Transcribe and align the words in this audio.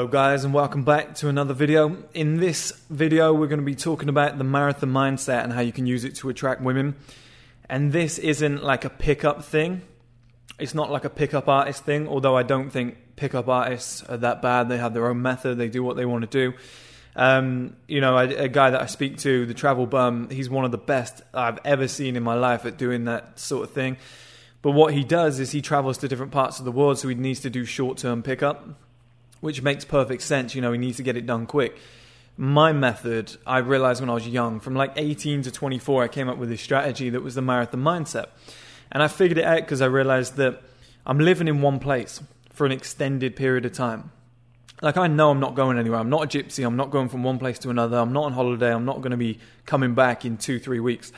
Hello 0.00 0.08
guys 0.08 0.44
and 0.44 0.54
welcome 0.54 0.82
back 0.82 1.14
to 1.16 1.28
another 1.28 1.52
video. 1.52 2.04
In 2.14 2.38
this 2.38 2.72
video 2.88 3.34
we're 3.34 3.48
going 3.48 3.60
to 3.60 3.66
be 3.66 3.74
talking 3.74 4.08
about 4.08 4.38
the 4.38 4.44
marathon 4.44 4.88
mindset 4.88 5.44
and 5.44 5.52
how 5.52 5.60
you 5.60 5.72
can 5.72 5.84
use 5.84 6.04
it 6.04 6.14
to 6.16 6.30
attract 6.30 6.62
women. 6.62 6.94
And 7.68 7.92
this 7.92 8.16
isn't 8.16 8.64
like 8.64 8.86
a 8.86 8.88
pickup 8.88 9.44
thing. 9.44 9.82
It's 10.58 10.74
not 10.74 10.90
like 10.90 11.04
a 11.04 11.10
pickup 11.10 11.48
artist 11.48 11.84
thing, 11.84 12.08
although 12.08 12.34
I 12.34 12.44
don't 12.44 12.70
think 12.70 12.96
pickup 13.16 13.46
artists 13.48 14.02
are 14.04 14.16
that 14.16 14.40
bad. 14.40 14.70
They 14.70 14.78
have 14.78 14.94
their 14.94 15.06
own 15.06 15.20
method, 15.20 15.58
they 15.58 15.68
do 15.68 15.84
what 15.84 15.98
they 15.98 16.06
want 16.06 16.22
to 16.22 16.50
do. 16.50 16.56
Um, 17.14 17.76
you 17.86 18.00
know, 18.00 18.16
a, 18.16 18.44
a, 18.44 18.48
guy 18.48 18.70
that 18.70 18.80
I 18.80 18.86
speak 18.86 19.18
to, 19.18 19.44
the 19.44 19.52
travel 19.52 19.84
bum, 19.84 20.30
he's 20.30 20.48
one 20.48 20.64
of 20.64 20.70
the 20.70 20.78
best 20.78 21.20
I've 21.34 21.58
ever 21.62 21.88
seen 21.88 22.16
in 22.16 22.22
my 22.22 22.36
life 22.36 22.64
at 22.64 22.78
doing 22.78 23.04
that 23.04 23.38
sort 23.38 23.64
of 23.64 23.74
thing. 23.74 23.98
But 24.62 24.70
what 24.70 24.94
he 24.94 25.04
does 25.04 25.40
is 25.40 25.50
he 25.50 25.60
travels 25.60 25.98
to 25.98 26.08
different 26.08 26.32
parts 26.32 26.58
of 26.58 26.64
the 26.64 26.72
world, 26.72 26.98
so 26.98 27.08
he 27.08 27.14
needs 27.14 27.40
to 27.40 27.50
do 27.50 27.66
short 27.66 27.98
term 27.98 28.22
pickup 28.22 28.66
which 29.40 29.62
makes 29.62 29.84
perfect 29.84 30.22
sense. 30.22 30.54
You 30.54 30.62
know, 30.62 30.72
he 30.72 30.78
needs 30.78 30.98
to 30.98 31.02
get 31.02 31.16
it 31.16 31.26
done 31.26 31.46
quick. 31.46 31.76
My 32.36 32.72
method, 32.72 33.36
I 33.46 33.58
realized 33.58 34.00
when 34.00 34.08
I 34.08 34.14
was 34.14 34.26
young, 34.26 34.60
from 34.60 34.74
like 34.74 34.92
18 34.96 35.42
to 35.42 35.50
24, 35.50 36.04
I 36.04 36.08
came 36.08 36.28
up 36.28 36.38
with 36.38 36.48
this 36.48 36.62
strategy 36.62 37.10
that 37.10 37.22
was 37.22 37.34
the 37.34 37.42
marathon 37.42 37.82
mindset. 37.82 38.26
And 38.92 39.02
I 39.02 39.08
figured 39.08 39.38
it 39.38 39.44
out 39.44 39.60
because 39.60 39.82
I 39.82 39.86
realized 39.86 40.36
that 40.36 40.62
I'm 41.04 41.18
living 41.18 41.48
in 41.48 41.60
one 41.60 41.78
place 41.78 42.22
for 42.50 42.66
an 42.66 42.72
extended 42.72 43.36
period 43.36 43.64
of 43.64 43.72
time. 43.72 44.12
Like, 44.82 44.96
I 44.96 45.06
know 45.06 45.30
I'm 45.30 45.40
not 45.40 45.54
going 45.54 45.78
anywhere. 45.78 46.00
I'm 46.00 46.08
not 46.08 46.22
a 46.24 46.38
gypsy. 46.38 46.66
I'm 46.66 46.76
not 46.76 46.90
going 46.90 47.10
from 47.10 47.22
one 47.22 47.38
place 47.38 47.58
to 47.60 47.70
another. 47.70 47.98
I'm 47.98 48.12
not 48.12 48.24
on 48.24 48.32
holiday. 48.32 48.72
I'm 48.72 48.86
not 48.86 49.02
going 49.02 49.10
to 49.10 49.18
be 49.18 49.38
coming 49.66 49.94
back 49.94 50.24
in 50.24 50.38
two, 50.38 50.58
three 50.58 50.80
weeks. 50.80 51.12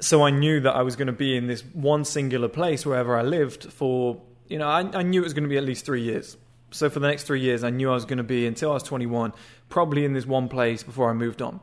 So 0.00 0.22
I 0.22 0.30
knew 0.30 0.60
that 0.60 0.74
I 0.74 0.80
was 0.80 0.96
going 0.96 1.06
to 1.08 1.12
be 1.12 1.36
in 1.36 1.46
this 1.46 1.60
one 1.60 2.06
singular 2.06 2.48
place 2.48 2.86
wherever 2.86 3.18
I 3.18 3.22
lived 3.22 3.70
for, 3.70 4.22
you 4.48 4.56
know, 4.56 4.66
I, 4.66 4.80
I 4.94 5.02
knew 5.02 5.20
it 5.20 5.24
was 5.24 5.34
going 5.34 5.44
to 5.44 5.50
be 5.50 5.58
at 5.58 5.64
least 5.64 5.84
three 5.84 6.02
years 6.02 6.38
so 6.70 6.88
for 6.88 7.00
the 7.00 7.08
next 7.08 7.24
three 7.24 7.40
years, 7.40 7.64
I 7.64 7.70
knew 7.70 7.90
I 7.90 7.94
was 7.94 8.04
going 8.04 8.18
to 8.18 8.24
be 8.24 8.46
until 8.46 8.70
I 8.70 8.74
was 8.74 8.82
21, 8.84 9.32
probably 9.68 10.04
in 10.04 10.12
this 10.12 10.26
one 10.26 10.48
place 10.48 10.82
before 10.82 11.10
I 11.10 11.12
moved 11.12 11.42
on. 11.42 11.60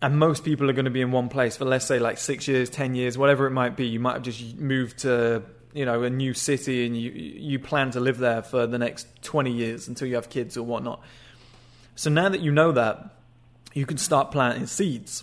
And 0.00 0.18
most 0.18 0.44
people 0.44 0.68
are 0.68 0.72
going 0.72 0.86
to 0.86 0.90
be 0.90 1.00
in 1.00 1.12
one 1.12 1.28
place 1.28 1.56
for 1.56 1.64
let's 1.64 1.86
say 1.86 1.98
like 1.98 2.18
six 2.18 2.48
years, 2.48 2.68
ten 2.68 2.94
years, 2.94 3.16
whatever 3.16 3.46
it 3.46 3.52
might 3.52 3.76
be. 3.76 3.86
You 3.86 4.00
might 4.00 4.14
have 4.14 4.22
just 4.22 4.56
moved 4.56 4.98
to 5.00 5.42
you 5.74 5.84
know 5.84 6.02
a 6.02 6.10
new 6.10 6.34
city 6.34 6.84
and 6.84 6.96
you 7.00 7.10
you 7.12 7.58
plan 7.60 7.92
to 7.92 8.00
live 8.00 8.18
there 8.18 8.42
for 8.42 8.66
the 8.66 8.78
next 8.78 9.06
20 9.22 9.52
years 9.52 9.88
until 9.88 10.08
you 10.08 10.16
have 10.16 10.28
kids 10.28 10.56
or 10.56 10.64
whatnot. 10.64 11.00
So 11.94 12.10
now 12.10 12.28
that 12.28 12.40
you 12.40 12.50
know 12.50 12.72
that, 12.72 13.14
you 13.74 13.86
can 13.86 13.96
start 13.96 14.32
planting 14.32 14.66
seeds. 14.66 15.22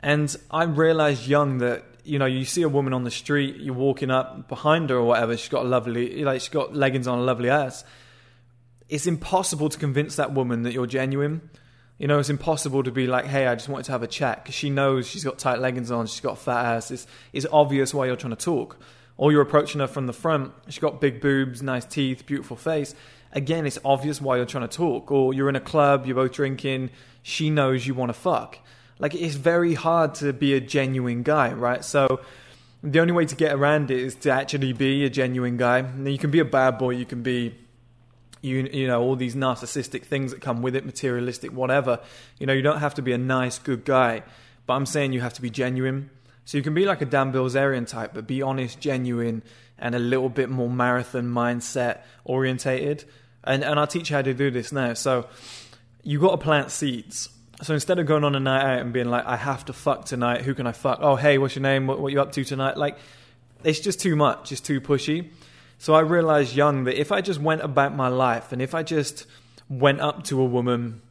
And 0.00 0.34
I 0.50 0.64
realized 0.64 1.26
young 1.26 1.58
that 1.58 1.84
you 2.04 2.18
know, 2.18 2.26
you 2.26 2.44
see 2.44 2.62
a 2.62 2.68
woman 2.68 2.92
on 2.92 3.04
the 3.04 3.10
street, 3.10 3.56
you're 3.56 3.74
walking 3.74 4.10
up 4.10 4.46
behind 4.48 4.90
her 4.90 4.96
or 4.96 5.04
whatever, 5.04 5.36
she's 5.36 5.48
got 5.48 5.64
a 5.64 5.68
lovely, 5.68 6.22
like, 6.22 6.40
she's 6.42 6.50
got 6.50 6.76
leggings 6.76 7.06
on, 7.06 7.18
a 7.18 7.22
lovely 7.22 7.48
ass 7.48 7.82
it's 8.88 9.06
impossible 9.06 9.68
to 9.68 9.78
convince 9.78 10.16
that 10.16 10.32
woman 10.32 10.62
that 10.62 10.72
you're 10.72 10.86
genuine. 10.86 11.48
You 11.98 12.08
know, 12.08 12.18
it's 12.18 12.30
impossible 12.30 12.82
to 12.82 12.90
be 12.90 13.06
like, 13.06 13.24
hey, 13.24 13.46
I 13.46 13.54
just 13.54 13.68
wanted 13.68 13.84
to 13.84 13.92
have 13.92 14.02
a 14.02 14.08
chat 14.08 14.42
because 14.42 14.54
she 14.54 14.68
knows 14.68 15.06
she's 15.06 15.24
got 15.24 15.38
tight 15.38 15.60
leggings 15.60 15.90
on, 15.90 16.06
she's 16.06 16.20
got 16.20 16.38
fat 16.38 16.76
ass. 16.76 16.90
It's, 16.90 17.06
it's 17.32 17.46
obvious 17.52 17.94
why 17.94 18.06
you're 18.06 18.16
trying 18.16 18.36
to 18.36 18.44
talk. 18.44 18.78
Or 19.16 19.30
you're 19.30 19.42
approaching 19.42 19.80
her 19.80 19.86
from 19.86 20.06
the 20.06 20.12
front, 20.12 20.52
she's 20.66 20.80
got 20.80 21.00
big 21.00 21.20
boobs, 21.20 21.62
nice 21.62 21.84
teeth, 21.84 22.26
beautiful 22.26 22.56
face. 22.56 22.96
Again, 23.32 23.64
it's 23.64 23.78
obvious 23.84 24.20
why 24.20 24.36
you're 24.36 24.46
trying 24.46 24.68
to 24.68 24.76
talk. 24.76 25.12
Or 25.12 25.32
you're 25.32 25.48
in 25.48 25.56
a 25.56 25.60
club, 25.60 26.04
you're 26.04 26.16
both 26.16 26.32
drinking, 26.32 26.90
she 27.22 27.48
knows 27.48 27.86
you 27.86 27.94
want 27.94 28.10
to 28.10 28.14
fuck. 28.14 28.58
Like, 28.98 29.14
it's 29.14 29.36
very 29.36 29.74
hard 29.74 30.16
to 30.16 30.32
be 30.32 30.54
a 30.54 30.60
genuine 30.60 31.22
guy, 31.22 31.52
right? 31.52 31.84
So, 31.84 32.20
the 32.82 33.00
only 33.00 33.12
way 33.12 33.24
to 33.24 33.34
get 33.34 33.52
around 33.52 33.90
it 33.90 33.98
is 33.98 34.14
to 34.16 34.30
actually 34.30 34.72
be 34.72 35.04
a 35.04 35.10
genuine 35.10 35.56
guy. 35.56 35.80
Now, 35.80 36.10
you 36.10 36.18
can 36.18 36.30
be 36.30 36.40
a 36.40 36.44
bad 36.44 36.78
boy, 36.78 36.90
you 36.90 37.06
can 37.06 37.22
be 37.22 37.54
you 38.44 38.68
you 38.72 38.86
know 38.86 39.02
all 39.02 39.16
these 39.16 39.34
narcissistic 39.34 40.04
things 40.04 40.32
that 40.32 40.40
come 40.40 40.62
with 40.62 40.76
it, 40.76 40.84
materialistic, 40.84 41.52
whatever. 41.52 42.00
You 42.38 42.46
know, 42.46 42.52
you 42.52 42.62
don't 42.62 42.80
have 42.80 42.94
to 42.94 43.02
be 43.02 43.12
a 43.12 43.18
nice, 43.18 43.58
good 43.58 43.84
guy, 43.84 44.22
but 44.66 44.74
I'm 44.74 44.86
saying 44.86 45.12
you 45.12 45.20
have 45.20 45.34
to 45.34 45.42
be 45.42 45.50
genuine. 45.50 46.10
So 46.44 46.58
you 46.58 46.62
can 46.62 46.74
be 46.74 46.84
like 46.84 47.00
a 47.00 47.06
Dan 47.06 47.32
Bilzerian 47.32 47.88
type, 47.88 48.12
but 48.12 48.26
be 48.26 48.42
honest, 48.42 48.78
genuine, 48.78 49.42
and 49.78 49.94
a 49.94 49.98
little 49.98 50.28
bit 50.28 50.50
more 50.50 50.68
marathon 50.68 51.24
mindset 51.24 52.02
orientated. 52.24 53.04
And 53.42 53.64
and 53.64 53.80
I'll 53.80 53.86
teach 53.86 54.10
you 54.10 54.16
how 54.16 54.22
to 54.22 54.34
do 54.34 54.50
this 54.50 54.70
now. 54.70 54.92
So 54.94 55.26
you 56.02 56.20
got 56.20 56.32
to 56.32 56.38
plant 56.38 56.70
seeds. 56.70 57.30
So 57.62 57.72
instead 57.72 57.98
of 57.98 58.06
going 58.06 58.24
on 58.24 58.34
a 58.34 58.40
night 58.40 58.74
out 58.74 58.80
and 58.80 58.92
being 58.92 59.08
like, 59.08 59.24
I 59.24 59.36
have 59.36 59.64
to 59.66 59.72
fuck 59.72 60.04
tonight. 60.04 60.42
Who 60.42 60.54
can 60.54 60.66
I 60.66 60.72
fuck? 60.72 60.98
Oh, 61.00 61.16
hey, 61.16 61.38
what's 61.38 61.54
your 61.54 61.62
name? 61.62 61.86
What, 61.86 62.00
what 62.00 62.12
you 62.12 62.20
up 62.20 62.32
to 62.32 62.44
tonight? 62.44 62.76
Like, 62.76 62.98
it's 63.62 63.80
just 63.80 64.00
too 64.00 64.16
much. 64.16 64.52
It's 64.52 64.60
too 64.60 64.80
pushy. 64.80 65.30
So 65.78 65.94
I 65.94 66.00
realized 66.00 66.54
young 66.54 66.84
that 66.84 66.98
if 66.98 67.12
I 67.12 67.20
just 67.20 67.40
went 67.40 67.62
about 67.62 67.94
my 67.94 68.08
life 68.08 68.52
and 68.52 68.62
if 68.62 68.74
I 68.74 68.82
just 68.82 69.26
went 69.68 70.00
up 70.00 70.24
to 70.24 70.40
a 70.40 70.44
woman, 70.44 71.02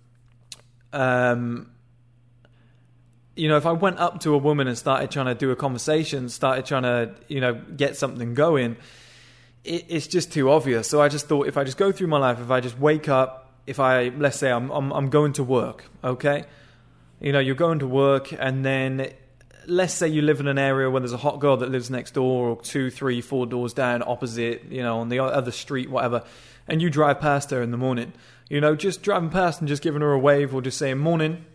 um, 0.92 1.70
you 3.36 3.48
know, 3.48 3.58
if 3.58 3.66
I 3.66 3.72
went 3.72 4.00
up 4.00 4.20
to 4.22 4.34
a 4.34 4.38
woman 4.38 4.68
and 4.68 4.78
started 4.78 5.12
trying 5.12 5.26
to 5.26 5.36
do 5.36 5.52
a 5.52 5.56
conversation, 5.56 6.30
started 6.30 6.66
trying 6.66 6.84
to, 6.84 7.16
you 7.28 7.42
know, 7.42 7.54
get 7.54 7.98
something 7.98 8.34
going, 8.34 8.78
it, 9.64 9.86
it's 9.90 10.08
just 10.08 10.32
too 10.32 10.52
obvious. 10.52 10.88
So 10.88 11.02
I 11.02 11.08
just 11.08 11.28
thought 11.28 11.48
if 11.48 11.58
I 11.58 11.64
just 11.64 11.78
go 11.78 11.92
through 11.92 12.08
my 12.08 12.20
life, 12.20 12.40
if 12.40 12.52
I 12.52 12.60
just 12.60 12.78
wake 12.78 13.10
up, 13.10 13.52
if 13.66 13.80
I, 13.80 14.10
let's 14.10 14.38
say 14.38 14.52
I'm, 14.52 14.70
I'm, 14.70 14.92
I'm 14.92 15.10
going 15.10 15.34
to 15.34 15.44
work, 15.44 15.86
okay? 16.04 16.46
You 17.20 17.32
know, 17.32 17.40
you're 17.40 17.56
going 17.56 17.80
to 17.80 17.88
work 17.88 18.34
and 18.38 18.64
then 18.64 19.14
let's 19.68 19.94
say 19.94 20.08
you 20.08 20.22
live 20.22 20.40
in 20.40 20.48
an 20.48 20.58
area 20.58 20.90
where 20.90 21.00
there's 21.00 21.14
a 21.14 21.18
hot 21.18 21.40
girl 21.40 21.58
that 21.58 21.70
lives 21.70 21.90
next 21.90 22.14
door 22.14 22.50
or 22.50 22.62
two, 22.62 22.90
three, 22.90 23.22
four 23.22 23.46
doors 23.46 23.74
down, 23.74 24.04
opposite, 24.06 24.66
you 24.70 24.82
know, 24.82 25.00
on 25.00 25.10
the 25.10 25.20
other 25.20 25.52
street, 25.52 25.90
whatever, 25.90 26.24
and 26.68 26.82
you 26.82 26.90
drive 26.90 27.20
past 27.20 27.52
her 27.52 27.62
in 27.62 27.72
the 27.72 27.78
morning. 27.78 28.14
You 28.50 28.62
know, 28.62 28.76
just 28.76 29.02
driving 29.02 29.30
past 29.30 29.60
and 29.60 29.68
just 29.68 29.82
giving 29.82 30.02
her 30.02 30.12
a 30.12 30.20
wave 30.20 30.54
or 30.54 30.62
just 30.62 30.78
saying 30.78 30.98
morning. 30.98 31.46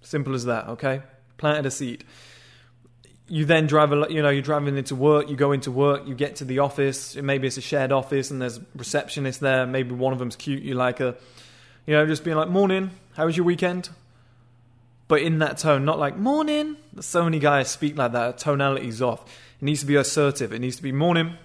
Simple 0.00 0.34
as 0.34 0.44
that, 0.46 0.68
okay? 0.68 1.02
Planted 1.36 1.66
a 1.66 1.70
seed. 1.70 2.04
You 3.28 3.44
then 3.44 3.66
drive, 3.66 3.92
a, 3.92 4.06
you 4.10 4.22
know, 4.22 4.30
you're 4.30 4.42
driving 4.42 4.76
into 4.76 4.94
work, 4.94 5.30
you 5.30 5.36
go 5.36 5.52
into 5.52 5.70
work, 5.70 6.06
you 6.06 6.14
get 6.14 6.36
to 6.36 6.44
the 6.44 6.58
office, 6.58 7.16
maybe 7.16 7.46
it's 7.46 7.56
a 7.56 7.62
shared 7.62 7.92
office 7.92 8.30
and 8.30 8.42
there's 8.42 8.58
a 8.58 8.62
receptionist 8.74 9.40
there, 9.40 9.66
maybe 9.66 9.94
one 9.94 10.12
of 10.12 10.18
them's 10.18 10.36
cute, 10.36 10.62
you 10.62 10.74
like 10.74 10.98
her. 10.98 11.16
You 11.86 11.94
know, 11.94 12.06
just 12.06 12.24
being 12.24 12.36
like, 12.36 12.48
morning, 12.48 12.90
how 13.14 13.26
was 13.26 13.36
your 13.36 13.46
weekend? 13.46 13.90
But 15.12 15.20
in 15.20 15.40
that 15.40 15.58
tone, 15.58 15.84
not 15.84 15.98
like 15.98 16.16
morning. 16.16 16.74
So 17.00 17.22
many 17.22 17.38
guys 17.38 17.68
speak 17.68 17.98
like 17.98 18.12
that. 18.12 18.38
Tonality's 18.38 19.02
off. 19.02 19.22
It 19.60 19.62
needs 19.62 19.80
to 19.80 19.86
be 19.86 19.96
assertive. 19.96 20.54
It 20.54 20.60
needs 20.60 20.76
to 20.76 20.82
be 20.82 20.90
morning. 20.90 21.36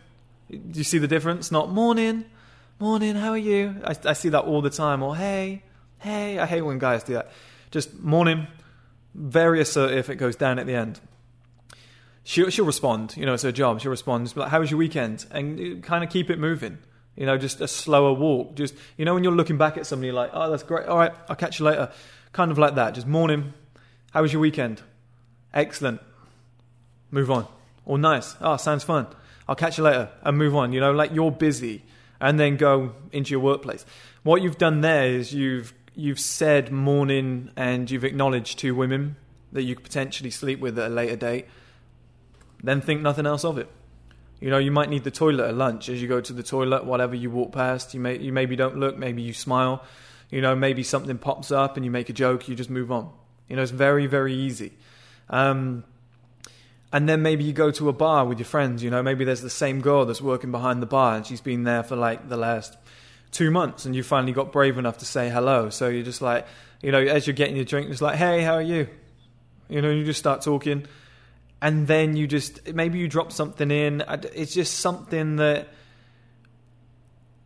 Do 0.49 0.77
you 0.79 0.85
see 0.85 0.99
the 0.99 1.07
difference? 1.09 1.51
Not 1.51 1.69
morning, 1.69 2.23
morning. 2.79 3.15
How 3.15 3.31
are 3.31 3.37
you? 3.37 3.75
I, 3.83 3.93
I 4.05 4.13
see 4.13 4.29
that 4.29 4.45
all 4.45 4.61
the 4.61 4.69
time. 4.69 5.03
Or 5.03 5.17
hey, 5.17 5.63
hey. 5.99 6.39
I 6.39 6.45
hate 6.45 6.61
when 6.61 6.79
guys 6.79 7.03
do 7.03 7.15
that. 7.15 7.29
Just 7.69 7.93
morning. 7.99 8.47
Very 9.13 9.59
assertive. 9.59 10.09
It 10.09 10.15
goes 10.15 10.37
down 10.37 10.59
at 10.59 10.65
the 10.65 10.73
end. 10.73 11.01
She'll, 12.23 12.49
she'll 12.49 12.63
respond. 12.63 13.17
You 13.17 13.25
know, 13.25 13.33
it's 13.33 13.43
her 13.43 13.51
job. 13.51 13.81
She'll 13.81 13.91
respond. 13.91 14.33
Like, 14.37 14.47
"How 14.47 14.61
was 14.61 14.71
your 14.71 14.77
weekend?" 14.77 15.25
And 15.29 15.83
kind 15.83 16.05
of 16.05 16.09
keep 16.09 16.29
it 16.29 16.39
moving. 16.39 16.77
You 17.17 17.25
know, 17.25 17.37
just 17.37 17.59
a 17.59 17.67
slower 17.67 18.13
walk. 18.13 18.55
Just 18.55 18.75
you 18.95 19.03
know, 19.03 19.13
when 19.13 19.25
you're 19.25 19.33
looking 19.33 19.57
back 19.57 19.75
at 19.75 19.85
somebody, 19.85 20.13
like, 20.13 20.29
"Oh, 20.31 20.49
that's 20.49 20.63
great. 20.63 20.87
All 20.87 20.97
right, 20.97 21.11
I'll 21.27 21.35
catch 21.35 21.59
you 21.59 21.65
later." 21.65 21.91
Kind 22.37 22.51
of 22.51 22.59
like 22.59 22.75
that. 22.75 22.93
Just 22.93 23.07
morning. 23.07 23.55
How 24.11 24.21
was 24.21 24.31
your 24.31 24.39
weekend? 24.39 24.83
Excellent. 25.55 25.99
Move 27.09 27.31
on. 27.31 27.47
Or 27.83 27.97
nice. 27.97 28.35
Oh, 28.39 28.57
sounds 28.57 28.83
fun. 28.83 29.07
I'll 29.47 29.55
catch 29.55 29.79
you 29.79 29.83
later 29.83 30.11
and 30.21 30.37
move 30.37 30.55
on. 30.55 30.71
You 30.71 30.79
know, 30.79 30.91
like 30.91 31.11
you're 31.11 31.31
busy 31.31 31.81
and 32.21 32.39
then 32.39 32.55
go 32.55 32.93
into 33.11 33.31
your 33.31 33.39
workplace. 33.39 33.87
What 34.21 34.43
you've 34.43 34.59
done 34.59 34.81
there 34.81 35.07
is 35.07 35.33
you've 35.33 35.73
you've 35.95 36.19
said 36.19 36.71
morning 36.71 37.49
and 37.55 37.89
you've 37.89 38.03
acknowledged 38.03 38.59
two 38.59 38.75
women 38.75 39.15
that 39.51 39.63
you 39.63 39.73
could 39.73 39.85
potentially 39.85 40.29
sleep 40.29 40.59
with 40.59 40.77
at 40.77 40.91
a 40.91 40.93
later 40.93 41.15
date. 41.15 41.47
Then 42.61 42.81
think 42.81 43.01
nothing 43.01 43.25
else 43.25 43.45
of 43.45 43.57
it. 43.57 43.67
You 44.39 44.51
know, 44.51 44.59
you 44.59 44.69
might 44.69 44.91
need 44.91 45.03
the 45.03 45.09
toilet 45.09 45.47
at 45.47 45.55
lunch 45.55 45.89
as 45.89 45.99
you 45.99 46.07
go 46.07 46.21
to 46.21 46.33
the 46.33 46.43
toilet, 46.43 46.85
whatever 46.85 47.15
you 47.15 47.31
walk 47.31 47.51
past. 47.51 47.95
You 47.95 47.99
may 47.99 48.19
you 48.19 48.31
maybe 48.31 48.55
don't 48.55 48.77
look, 48.77 48.95
maybe 48.95 49.23
you 49.23 49.33
smile. 49.33 49.83
You 50.29 50.41
know, 50.41 50.55
maybe 50.55 50.83
something 50.83 51.17
pops 51.17 51.51
up 51.51 51.77
and 51.77 51.85
you 51.85 51.91
make 51.91 52.09
a 52.09 52.13
joke, 52.13 52.47
you 52.47 52.55
just 52.55 52.69
move 52.69 52.91
on. 52.91 53.11
You 53.47 53.55
know, 53.55 53.61
it's 53.61 53.71
very, 53.71 54.07
very 54.07 54.33
easy. 54.33 54.73
Um, 55.29 55.83
and 56.91 57.07
then 57.07 57.21
maybe 57.21 57.43
you 57.43 57.53
go 57.53 57.71
to 57.71 57.89
a 57.89 57.93
bar 57.93 58.25
with 58.25 58.39
your 58.39 58.45
friends, 58.45 58.83
you 58.83 58.89
know, 58.89 59.03
maybe 59.03 59.25
there's 59.25 59.41
the 59.41 59.49
same 59.49 59.81
girl 59.81 60.05
that's 60.05 60.21
working 60.21 60.51
behind 60.51 60.81
the 60.81 60.85
bar 60.85 61.15
and 61.15 61.25
she's 61.25 61.41
been 61.41 61.63
there 61.63 61.83
for 61.83 61.95
like 61.95 62.29
the 62.29 62.37
last 62.37 62.77
two 63.31 63.51
months 63.51 63.85
and 63.85 63.95
you 63.95 64.03
finally 64.03 64.31
got 64.31 64.51
brave 64.51 64.77
enough 64.77 64.97
to 64.99 65.05
say 65.05 65.29
hello. 65.29 65.69
So 65.69 65.89
you're 65.89 66.03
just 66.03 66.21
like, 66.21 66.47
you 66.81 66.91
know, 66.91 66.99
as 66.99 67.27
you're 67.27 67.33
getting 67.33 67.55
your 67.55 67.65
drink, 67.65 67.89
it's 67.89 68.01
like, 68.01 68.17
hey, 68.17 68.41
how 68.41 68.53
are 68.53 68.61
you? 68.61 68.87
You 69.69 69.81
know, 69.81 69.89
you 69.89 70.05
just 70.05 70.19
start 70.19 70.41
talking. 70.41 70.85
And 71.61 71.87
then 71.87 72.15
you 72.15 72.27
just, 72.27 72.73
maybe 72.73 72.99
you 72.99 73.07
drop 73.07 73.31
something 73.31 73.69
in. 73.69 74.03
It's 74.33 74.53
just 74.53 74.79
something 74.79 75.37
that 75.37 75.69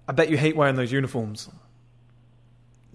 I 0.07 0.11
bet 0.11 0.29
you 0.29 0.37
hate 0.37 0.55
wearing 0.55 0.75
those 0.75 0.91
uniforms. 0.91 1.49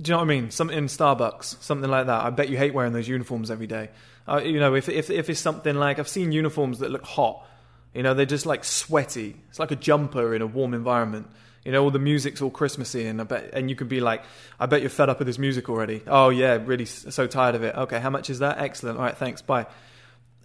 Do 0.00 0.10
you 0.10 0.12
know 0.12 0.18
what 0.18 0.24
I 0.24 0.26
mean? 0.26 0.50
Something 0.50 0.76
in 0.76 0.86
Starbucks, 0.86 1.62
something 1.62 1.90
like 1.90 2.06
that. 2.06 2.24
I 2.24 2.30
bet 2.30 2.50
you 2.50 2.58
hate 2.58 2.74
wearing 2.74 2.92
those 2.92 3.08
uniforms 3.08 3.50
every 3.50 3.66
day. 3.66 3.88
Uh, 4.28 4.42
you 4.44 4.60
know, 4.60 4.74
if, 4.74 4.88
if 4.88 5.08
if 5.08 5.30
it's 5.30 5.40
something 5.40 5.74
like 5.76 5.98
I've 5.98 6.08
seen 6.08 6.32
uniforms 6.32 6.80
that 6.80 6.90
look 6.90 7.04
hot, 7.04 7.46
you 7.94 8.02
know, 8.02 8.12
they're 8.12 8.26
just 8.26 8.44
like 8.44 8.64
sweaty. 8.64 9.36
It's 9.48 9.58
like 9.58 9.70
a 9.70 9.76
jumper 9.76 10.34
in 10.34 10.42
a 10.42 10.46
warm 10.46 10.74
environment. 10.74 11.28
You 11.64 11.72
know, 11.72 11.82
all 11.82 11.90
the 11.90 11.98
music's 11.98 12.42
all 12.42 12.50
Christmassy, 12.50 13.06
and 13.06 13.20
I 13.20 13.24
bet, 13.24 13.50
and 13.54 13.70
you 13.70 13.74
could 13.74 13.88
be 13.88 14.00
like, 14.00 14.22
I 14.60 14.66
bet 14.66 14.82
you're 14.82 14.90
fed 14.90 15.08
up 15.08 15.18
with 15.18 15.26
this 15.26 15.38
music 15.38 15.68
already. 15.68 16.02
Oh 16.06 16.28
yeah, 16.28 16.58
really 16.62 16.84
so 16.84 17.26
tired 17.26 17.54
of 17.54 17.62
it. 17.64 17.74
Okay, 17.74 17.98
how 17.98 18.10
much 18.10 18.28
is 18.28 18.40
that? 18.40 18.58
Excellent. 18.58 18.98
All 18.98 19.04
right, 19.04 19.16
thanks. 19.16 19.40
Bye. 19.40 19.66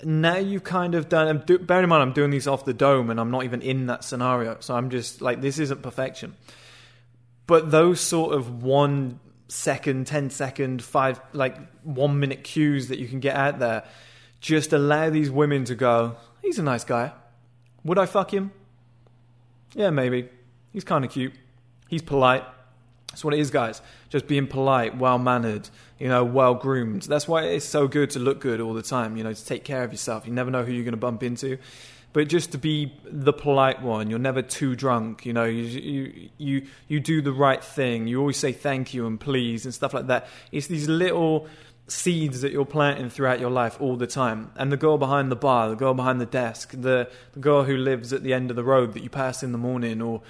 Now 0.03 0.38
you've 0.38 0.63
kind 0.63 0.95
of 0.95 1.09
done. 1.09 1.44
Do, 1.45 1.59
bear 1.59 1.83
in 1.83 1.89
mind, 1.89 2.01
I'm 2.01 2.13
doing 2.13 2.31
these 2.31 2.48
off 2.48 2.63
the 2.63 2.74
dome, 2.74 3.09
and 3.09 3.19
I'm 3.19 3.31
not 3.31 3.44
even 3.44 3.62
in 3.62 3.88
that 3.88 4.03
scenario, 4.03 4.57
so 4.62 4.75
I'm 4.75 4.89
just 4.89 5.21
like, 5.21 5.42
this 5.42 5.59
isn't 5.59 5.83
perfection. 5.83 6.36
But 7.48 7.69
those 7.69 8.00
sort 8.00 8.33
of 8.33 8.63
one 8.63 9.19
second, 9.51 10.07
10 10.07 10.30
second, 10.30 10.83
five, 10.83 11.19
like 11.33 11.57
one 11.83 12.19
minute 12.19 12.44
cues 12.44 12.88
that 12.88 13.00
you 13.00 13.07
can 13.07 13.19
get 13.19 13.36
out 13.36 13.59
there 13.59 13.83
just 14.42 14.74
allow 14.74 15.09
these 15.09 15.30
women 15.30 15.63
to 15.65 15.75
go, 15.75 16.18
he's 16.42 16.59
a 16.59 16.63
nice 16.63 16.83
guy. 16.83 17.13
Would 17.83 18.00
I 18.00 18.07
fuck 18.07 18.33
him? 18.33 18.51
Yeah, 19.75 19.92
maybe. 19.92 20.27
He's 20.74 20.83
kind 20.83 21.06
of 21.06 21.12
cute. 21.12 21.33
He's 21.88 22.01
polite. 22.01 22.44
That's 23.09 23.24
what 23.24 23.33
it 23.33 23.39
is, 23.39 23.51
guys. 23.51 23.81
Just 24.09 24.27
being 24.27 24.48
polite, 24.48 24.98
well 24.98 25.19
mannered, 25.19 25.69
you 26.00 26.07
know, 26.07 26.24
well 26.24 26.56
groomed. 26.56 27.03
That's 27.03 27.27
why 27.27 27.44
it's 27.44 27.65
so 27.65 27.88
good 27.88 28.09
to 28.12 28.19
look 28.19 28.39
good 28.39 28.59
all 28.59 28.74
the 28.74 28.81
time, 28.81 29.15
you 29.15 29.24
know, 29.24 29.33
to 29.33 29.45
take 29.45 29.63
care 29.63 29.83
of 29.83 29.92
yourself. 29.92 30.25
You 30.25 30.33
never 30.33 30.50
know 30.50 30.63
who 30.63 30.71
you're 30.71 30.83
going 30.83 30.94
to 30.94 30.98
bump 30.98 31.21
into 31.21 31.57
but 32.13 32.28
just 32.28 32.52
to 32.52 32.58
be 32.58 32.94
the 33.06 33.34
polite 33.34 33.81
one. 33.81 34.10
You're 34.10 34.19
never 34.19 34.42
too 34.42 34.75
drunk. 34.75 35.25
You 35.25 35.34
know, 35.34 35.46
you, 35.46 35.63
you 35.63 36.30
you 36.38 36.68
you 36.88 37.00
do 37.00 37.22
the 37.22 37.31
right 37.31 37.63
thing. 37.63 38.08
You 38.08 38.19
always 38.19 38.38
say 38.38 38.52
thank 38.52 38.94
you 38.94 39.08
and 39.08 39.19
please 39.19 39.66
and 39.66 39.74
stuff 39.74 39.94
like 39.94 40.08
that. 40.08 40.28
It's 40.52 40.68
these 40.68 40.88
little 40.88 41.48
seeds 41.88 42.42
that 42.42 42.52
you're 42.52 42.66
planting 42.66 43.10
throughout 43.10 43.40
your 43.40 43.50
life 43.50 43.80
all 43.81 43.96
the 43.96 44.08
time. 44.08 44.52
And 44.56 44.72
the 44.72 44.78
girl 44.78 44.98
behind 44.98 45.31
the 45.31 45.36
bar, 45.36 45.69
the 45.69 45.75
girl 45.75 45.94
behind 45.94 46.22
the 46.22 46.25
desk, 46.25 46.72
the, 46.72 47.10
the 47.34 47.40
girl 47.40 47.63
who 47.63 47.75
lives 47.75 48.13
at 48.13 48.24
the 48.24 48.34
end 48.34 48.50
of 48.50 48.56
the 48.56 48.63
road 48.63 48.94
that 48.94 49.04
you 49.04 49.10
pass 49.10 49.44
in 49.44 49.52
the 49.52 49.58
morning, 49.58 50.02
or 50.02 50.22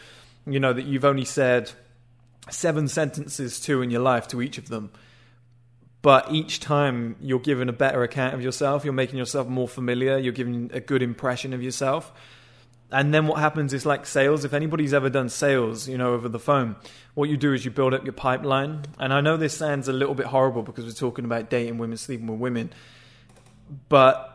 you 0.45 0.59
know 0.59 0.73
that 0.73 0.85
you've 0.85 1.05
only 1.05 1.25
said 1.25 1.71
seven 2.49 2.87
sentences 2.87 3.59
to 3.59 3.81
in 3.81 3.91
your 3.91 4.01
life 4.01 4.27
to 4.27 4.41
each 4.41 4.57
of 4.57 4.69
them 4.69 4.91
but 6.01 6.31
each 6.31 6.59
time 6.59 7.15
you're 7.21 7.39
giving 7.39 7.69
a 7.69 7.73
better 7.73 8.03
account 8.03 8.33
of 8.33 8.41
yourself, 8.41 8.83
you're 8.83 8.93
making 8.93 9.19
yourself 9.19 9.47
more 9.47 9.67
familiar, 9.67 10.17
you're 10.17 10.33
giving 10.33 10.71
a 10.73 10.79
good 10.79 11.01
impression 11.01 11.53
of 11.53 11.61
yourself. 11.61 12.11
And 12.91 13.13
then 13.13 13.27
what 13.27 13.39
happens 13.39 13.73
is 13.73 13.85
like 13.85 14.05
sales. 14.05 14.43
If 14.43 14.53
anybody's 14.53 14.93
ever 14.93 15.09
done 15.09 15.29
sales, 15.29 15.87
you 15.87 15.97
know, 15.97 16.13
over 16.13 16.27
the 16.27 16.39
phone, 16.39 16.75
what 17.13 17.29
you 17.29 17.37
do 17.37 17.53
is 17.53 17.63
you 17.63 17.71
build 17.71 17.93
up 17.93 18.03
your 18.03 18.13
pipeline. 18.13 18.83
And 18.99 19.13
I 19.13 19.21
know 19.21 19.37
this 19.37 19.55
sounds 19.55 19.87
a 19.87 19.93
little 19.93 20.15
bit 20.15 20.25
horrible 20.25 20.61
because 20.61 20.85
we're 20.85 20.91
talking 20.91 21.23
about 21.23 21.49
dating 21.49 21.77
women, 21.77 21.95
sleeping 21.97 22.27
with 22.27 22.39
women, 22.39 22.73
but 23.87 24.27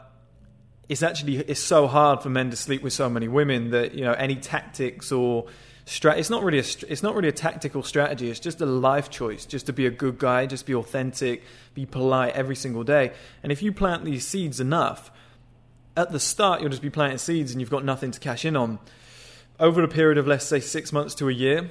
it's 0.89 1.03
actually 1.03 1.37
it's 1.37 1.61
so 1.61 1.87
hard 1.87 2.23
for 2.23 2.31
men 2.31 2.51
to 2.51 2.57
sleep 2.57 2.83
with 2.83 2.93
so 2.93 3.11
many 3.11 3.29
women 3.29 3.71
that 3.71 3.95
you 3.95 4.05
know 4.05 4.13
any 4.13 4.37
tactics 4.37 5.11
or 5.11 5.47
strat. 5.87 6.19
It's 6.19 6.31
not 6.31 6.43
really 6.43 6.59
a. 6.59 6.65
It's 6.89 7.03
not 7.03 7.15
really 7.15 7.29
a 7.29 7.33
tactical 7.33 7.83
strategy. 7.83 8.29
It's 8.29 8.41
just 8.41 8.61
a 8.61 8.67
life 8.67 9.09
choice. 9.09 9.47
Just 9.47 9.67
to 9.67 9.73
be 9.73 9.87
a 9.87 9.91
good 9.91 10.19
guy. 10.19 10.47
Just 10.47 10.67
be 10.67 10.75
authentic. 10.75 11.43
Be 11.75 11.87
polite 11.87 12.35
every 12.35 12.57
single 12.57 12.85
day. 12.85 13.13
And 13.43 13.53
if 13.53 13.63
you 13.63 13.73
plant 13.73 14.05
these 14.05 14.27
seeds 14.27 14.61
enough, 14.61 15.11
at 15.97 16.13
the 16.13 16.21
start 16.21 16.61
you'll 16.61 16.71
just 16.71 16.83
be 16.83 16.91
planting 16.91 17.19
seeds, 17.19 17.53
and 17.53 17.61
you've 17.61 17.71
got 17.71 17.85
nothing 17.85 18.11
to 18.11 18.21
cash 18.21 18.45
in 18.45 18.57
on. 18.57 18.79
Over 19.59 19.83
a 19.83 19.89
period 19.89 20.19
of 20.19 20.27
let's 20.27 20.45
say 20.45 20.61
six 20.61 20.93
months 20.93 21.15
to 21.15 21.31
a 21.31 21.33
year, 21.33 21.71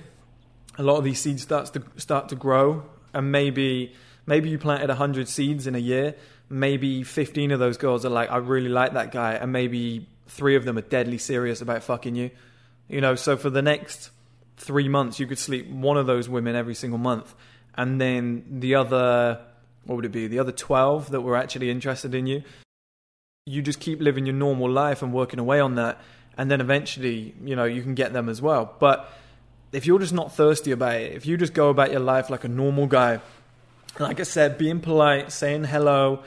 a 0.78 0.84
lot 0.84 0.98
of 0.98 1.04
these 1.04 1.20
seeds 1.20 1.44
starts 1.44 1.70
to 1.72 1.84
start 1.98 2.30
to 2.30 2.36
grow, 2.36 2.84
and 3.14 3.32
maybe 3.32 3.94
maybe 4.26 4.50
you 4.50 4.58
planted 4.58 4.90
hundred 4.90 5.28
seeds 5.28 5.68
in 5.68 5.76
a 5.76 5.80
year. 5.80 6.16
Maybe 6.50 7.04
fifteen 7.04 7.52
of 7.52 7.60
those 7.60 7.78
girls 7.78 8.06
are 8.06 8.10
like, 8.10 8.32
I 8.32 8.38
really 8.38 8.70
like 8.70 8.94
that 8.94 9.12
guy, 9.12 9.34
and 9.34 9.52
maybe 9.52 10.08
three 10.28 10.56
of 10.56 10.66
them 10.66 10.78
are 10.78 10.82
deadly 10.82 11.20
serious 11.20 11.62
about 11.62 11.84
fucking 11.84 12.16
you 12.16 12.32
you 12.88 13.02
know, 13.02 13.16
so 13.16 13.38
for 13.38 13.50
the 13.50 13.62
next 13.62 14.12
three 14.58 14.88
months, 14.88 15.20
you 15.20 15.28
could 15.28 15.40
sleep 15.40 15.70
one 15.70 15.98
of 15.98 16.08
those 16.08 16.30
women 16.30 16.56
every 16.56 16.76
single 16.76 17.00
month, 17.00 17.34
and 17.76 18.00
then 18.00 18.60
the 18.60 18.76
other, 18.76 19.40
what 19.86 19.96
would 19.96 20.06
it 20.06 20.12
be? 20.12 20.28
The 20.28 20.40
other 20.40 20.52
twelve 20.52 21.12
that 21.12 21.22
were 21.22 21.36
actually 21.36 21.70
interested 21.70 22.16
in 22.16 22.28
you. 22.28 22.44
You 23.46 23.62
just 23.62 23.80
keep 23.80 24.02
living 24.02 24.26
your 24.26 24.36
normal 24.36 24.70
life 24.70 25.02
and 25.02 25.14
working 25.14 25.40
away 25.40 25.60
on 25.60 25.76
that, 25.76 26.00
and 26.38 26.50
then 26.50 26.62
eventually, 26.62 27.36
you 27.44 27.56
know, 27.56 27.66
you 27.66 27.84
can 27.84 27.96
get 27.96 28.14
them 28.14 28.30
as 28.30 28.42
well. 28.42 28.76
But 28.80 29.12
if 29.72 29.86
you're 29.86 30.00
just 30.00 30.14
not 30.14 30.34
thirsty 30.34 30.72
about 30.72 30.96
it, 30.96 31.12
if 31.14 31.26
you 31.26 31.38
just 31.38 31.54
go 31.54 31.70
about 31.70 31.92
your 31.92 32.00
life 32.00 32.30
like 32.30 32.44
a 32.44 32.48
normal 32.48 32.88
guy, 32.88 33.20
like 34.00 34.20
I 34.20 34.24
said, 34.24 34.58
being 34.58 34.80
polite, 34.80 35.32
saying 35.32 35.66
hello, 35.66 36.24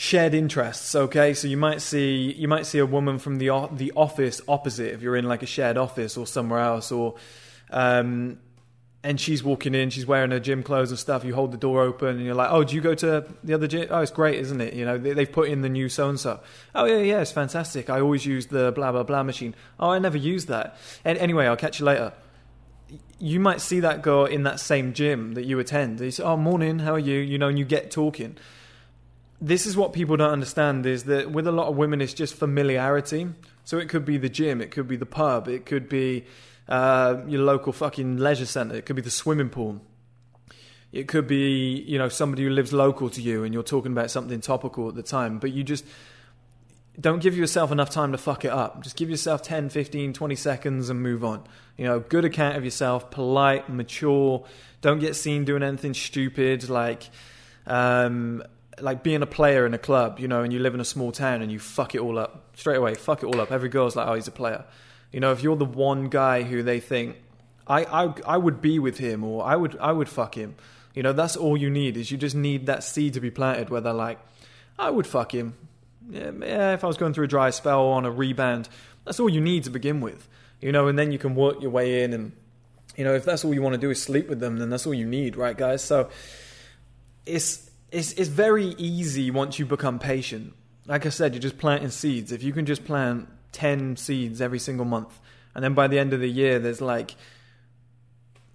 shared 0.00 0.32
interests 0.32 0.94
okay? 0.94 1.34
So 1.34 1.46
you 1.46 1.58
might 1.58 1.82
see 1.82 2.32
you 2.32 2.48
might 2.48 2.64
see 2.64 2.78
a 2.78 2.86
woman 2.86 3.18
from 3.18 3.36
the 3.36 3.68
the 3.70 3.92
office 3.94 4.40
opposite 4.48 4.94
if 4.94 5.02
you're 5.02 5.14
in 5.14 5.26
like 5.26 5.42
a 5.42 5.46
shared 5.46 5.76
office 5.76 6.16
or 6.16 6.26
somewhere 6.26 6.60
else 6.60 6.90
or 6.90 7.16
um, 7.68 8.38
and 9.04 9.20
she's 9.20 9.44
walking 9.44 9.74
in 9.74 9.90
she's 9.90 10.06
wearing 10.06 10.30
her 10.30 10.40
gym 10.40 10.62
clothes 10.62 10.88
and 10.88 10.98
stuff 10.98 11.22
you 11.22 11.34
hold 11.34 11.52
the 11.52 11.58
door 11.58 11.82
open 11.82 12.16
and 12.16 12.24
you're 12.24 12.34
like 12.34 12.48
oh 12.50 12.64
do 12.64 12.74
you 12.74 12.80
go 12.80 12.94
to 12.94 13.26
the 13.44 13.52
other 13.52 13.66
gym? 13.66 13.88
Oh 13.90 14.00
it's 14.00 14.10
great 14.10 14.38
isn't 14.38 14.62
it? 14.62 14.72
You 14.72 14.86
know 14.86 14.96
they, 14.96 15.10
have 15.14 15.32
put 15.32 15.50
in 15.50 15.60
the 15.60 15.68
new 15.68 15.90
so 15.90 16.08
and 16.08 16.18
so 16.18 16.40
oh 16.74 16.86
yeah 16.86 17.00
yeah 17.00 17.20
it's 17.20 17.32
fantastic. 17.32 17.90
I 17.90 18.00
always 18.00 18.24
use 18.24 18.46
the 18.46 18.72
blah 18.72 18.92
blah 18.92 19.02
blah 19.02 19.22
machine. 19.22 19.54
Oh 19.78 19.90
i 19.90 19.98
never 19.98 20.16
use 20.16 20.46
that. 20.46 20.78
And 21.04 21.18
anyway 21.18 21.44
i'll 21.44 21.56
catch 21.56 21.78
you 21.78 21.84
later. 21.84 22.14
You 23.18 23.38
might 23.38 23.60
see 23.60 23.80
that 23.80 24.00
girl 24.00 24.24
in 24.24 24.44
that 24.44 24.60
same 24.60 24.94
gym 24.94 25.34
that 25.34 25.44
you 25.44 25.58
attend. 25.58 26.00
You 26.00 26.10
say, 26.10 26.22
"Oh, 26.22 26.38
morning, 26.38 26.78
how 26.78 26.94
are 26.94 26.98
you?" 26.98 27.18
You 27.18 27.36
know, 27.36 27.48
and 27.48 27.58
you 27.58 27.66
get 27.66 27.90
talking 27.90 28.38
this 29.40 29.66
is 29.66 29.76
what 29.76 29.92
people 29.92 30.16
don't 30.16 30.32
understand 30.32 30.84
is 30.84 31.04
that 31.04 31.30
with 31.30 31.46
a 31.46 31.52
lot 31.52 31.68
of 31.68 31.76
women 31.76 32.00
it's 32.00 32.12
just 32.12 32.34
familiarity. 32.34 33.28
So 33.64 33.78
it 33.78 33.88
could 33.88 34.04
be 34.04 34.18
the 34.18 34.28
gym 34.28 34.60
it 34.60 34.70
could 34.70 34.88
be 34.88 34.96
the 34.96 35.06
pub 35.06 35.48
it 35.48 35.64
could 35.66 35.88
be 35.88 36.24
uh, 36.68 37.18
your 37.26 37.42
local 37.42 37.72
fucking 37.72 38.18
leisure 38.18 38.46
center 38.46 38.76
it 38.76 38.86
could 38.86 38.96
be 38.96 39.02
the 39.02 39.10
swimming 39.10 39.48
pool. 39.48 39.80
It 40.92 41.08
could 41.08 41.26
be 41.26 41.84
you 41.86 41.98
know 41.98 42.08
somebody 42.08 42.44
who 42.44 42.50
lives 42.50 42.72
local 42.72 43.08
to 43.10 43.22
you 43.22 43.44
and 43.44 43.54
you're 43.54 43.62
talking 43.62 43.92
about 43.92 44.10
something 44.10 44.40
topical 44.40 44.88
at 44.88 44.94
the 44.94 45.02
time 45.02 45.38
but 45.38 45.52
you 45.52 45.62
just 45.62 45.84
don't 47.00 47.22
give 47.22 47.36
yourself 47.36 47.72
enough 47.72 47.88
time 47.88 48.12
to 48.12 48.18
fuck 48.18 48.44
it 48.44 48.50
up. 48.50 48.82
Just 48.82 48.96
give 48.96 49.08
yourself 49.08 49.42
10 49.42 49.70
15 49.70 50.12
20 50.12 50.34
seconds 50.34 50.90
and 50.90 51.02
move 51.02 51.24
on. 51.24 51.44
You 51.78 51.86
know 51.86 52.00
good 52.00 52.26
account 52.26 52.56
of 52.56 52.64
yourself 52.64 53.10
polite 53.10 53.70
mature. 53.70 54.44
Don't 54.82 54.98
get 54.98 55.16
seen 55.16 55.44
doing 55.44 55.62
anything 55.62 55.94
stupid 55.94 56.68
like 56.68 57.08
um, 57.66 58.42
like 58.78 59.02
being 59.02 59.22
a 59.22 59.26
player 59.26 59.66
in 59.66 59.74
a 59.74 59.78
club, 59.78 60.20
you 60.20 60.28
know, 60.28 60.42
and 60.42 60.52
you 60.52 60.58
live 60.58 60.74
in 60.74 60.80
a 60.80 60.84
small 60.84 61.12
town 61.12 61.42
and 61.42 61.50
you 61.50 61.58
fuck 61.58 61.94
it 61.94 62.00
all 62.00 62.18
up 62.18 62.44
straight 62.54 62.76
away. 62.76 62.94
Fuck 62.94 63.22
it 63.22 63.26
all 63.26 63.40
up. 63.40 63.50
Every 63.50 63.68
girl's 63.68 63.96
like, 63.96 64.06
oh, 64.06 64.14
he's 64.14 64.28
a 64.28 64.32
player. 64.32 64.64
You 65.12 65.20
know, 65.20 65.32
if 65.32 65.42
you're 65.42 65.56
the 65.56 65.64
one 65.64 66.08
guy 66.08 66.42
who 66.42 66.62
they 66.62 66.80
think, 66.80 67.16
I, 67.66 67.84
I, 67.84 68.14
I 68.26 68.36
would 68.36 68.60
be 68.60 68.78
with 68.78 68.98
him 68.98 69.24
or 69.24 69.44
I 69.44 69.56
would, 69.56 69.76
I 69.78 69.92
would 69.92 70.08
fuck 70.08 70.36
him. 70.36 70.54
You 70.94 71.02
know, 71.02 71.12
that's 71.12 71.36
all 71.36 71.56
you 71.56 71.70
need 71.70 71.96
is 71.96 72.10
you 72.10 72.18
just 72.18 72.36
need 72.36 72.66
that 72.66 72.82
seed 72.82 73.14
to 73.14 73.20
be 73.20 73.30
planted 73.30 73.70
where 73.70 73.80
they're 73.80 73.92
like, 73.92 74.18
I 74.78 74.90
would 74.90 75.06
fuck 75.06 75.34
him. 75.34 75.54
Yeah, 76.08 76.30
yeah, 76.40 76.74
if 76.74 76.82
I 76.82 76.86
was 76.86 76.96
going 76.96 77.14
through 77.14 77.26
a 77.26 77.28
dry 77.28 77.50
spell 77.50 77.88
on 77.88 78.04
a 78.04 78.10
rebound, 78.10 78.68
that's 79.04 79.20
all 79.20 79.28
you 79.28 79.40
need 79.40 79.64
to 79.64 79.70
begin 79.70 80.00
with. 80.00 80.28
You 80.60 80.72
know, 80.72 80.88
and 80.88 80.98
then 80.98 81.12
you 81.12 81.18
can 81.18 81.34
work 81.34 81.62
your 81.62 81.70
way 81.70 82.02
in 82.02 82.12
and, 82.12 82.32
you 82.96 83.04
know, 83.04 83.14
if 83.14 83.24
that's 83.24 83.44
all 83.44 83.54
you 83.54 83.62
want 83.62 83.74
to 83.74 83.80
do 83.80 83.90
is 83.90 84.02
sleep 84.02 84.28
with 84.28 84.40
them, 84.40 84.58
then 84.58 84.68
that's 84.68 84.86
all 84.86 84.92
you 84.94 85.06
need, 85.06 85.36
right, 85.36 85.56
guys? 85.56 85.82
So 85.82 86.10
it's 87.24 87.69
it's 87.92 88.12
it's 88.12 88.28
very 88.28 88.66
easy 88.78 89.30
once 89.30 89.58
you 89.58 89.66
become 89.66 89.98
patient. 89.98 90.54
Like 90.86 91.06
I 91.06 91.10
said, 91.10 91.34
you're 91.34 91.42
just 91.42 91.58
planting 91.58 91.90
seeds. 91.90 92.32
If 92.32 92.42
you 92.42 92.52
can 92.52 92.66
just 92.66 92.84
plant 92.84 93.28
ten 93.52 93.96
seeds 93.96 94.40
every 94.40 94.58
single 94.58 94.84
month, 94.84 95.20
and 95.54 95.62
then 95.64 95.74
by 95.74 95.88
the 95.88 95.98
end 95.98 96.12
of 96.12 96.20
the 96.20 96.30
year, 96.30 96.58
there's 96.58 96.80
like 96.80 97.14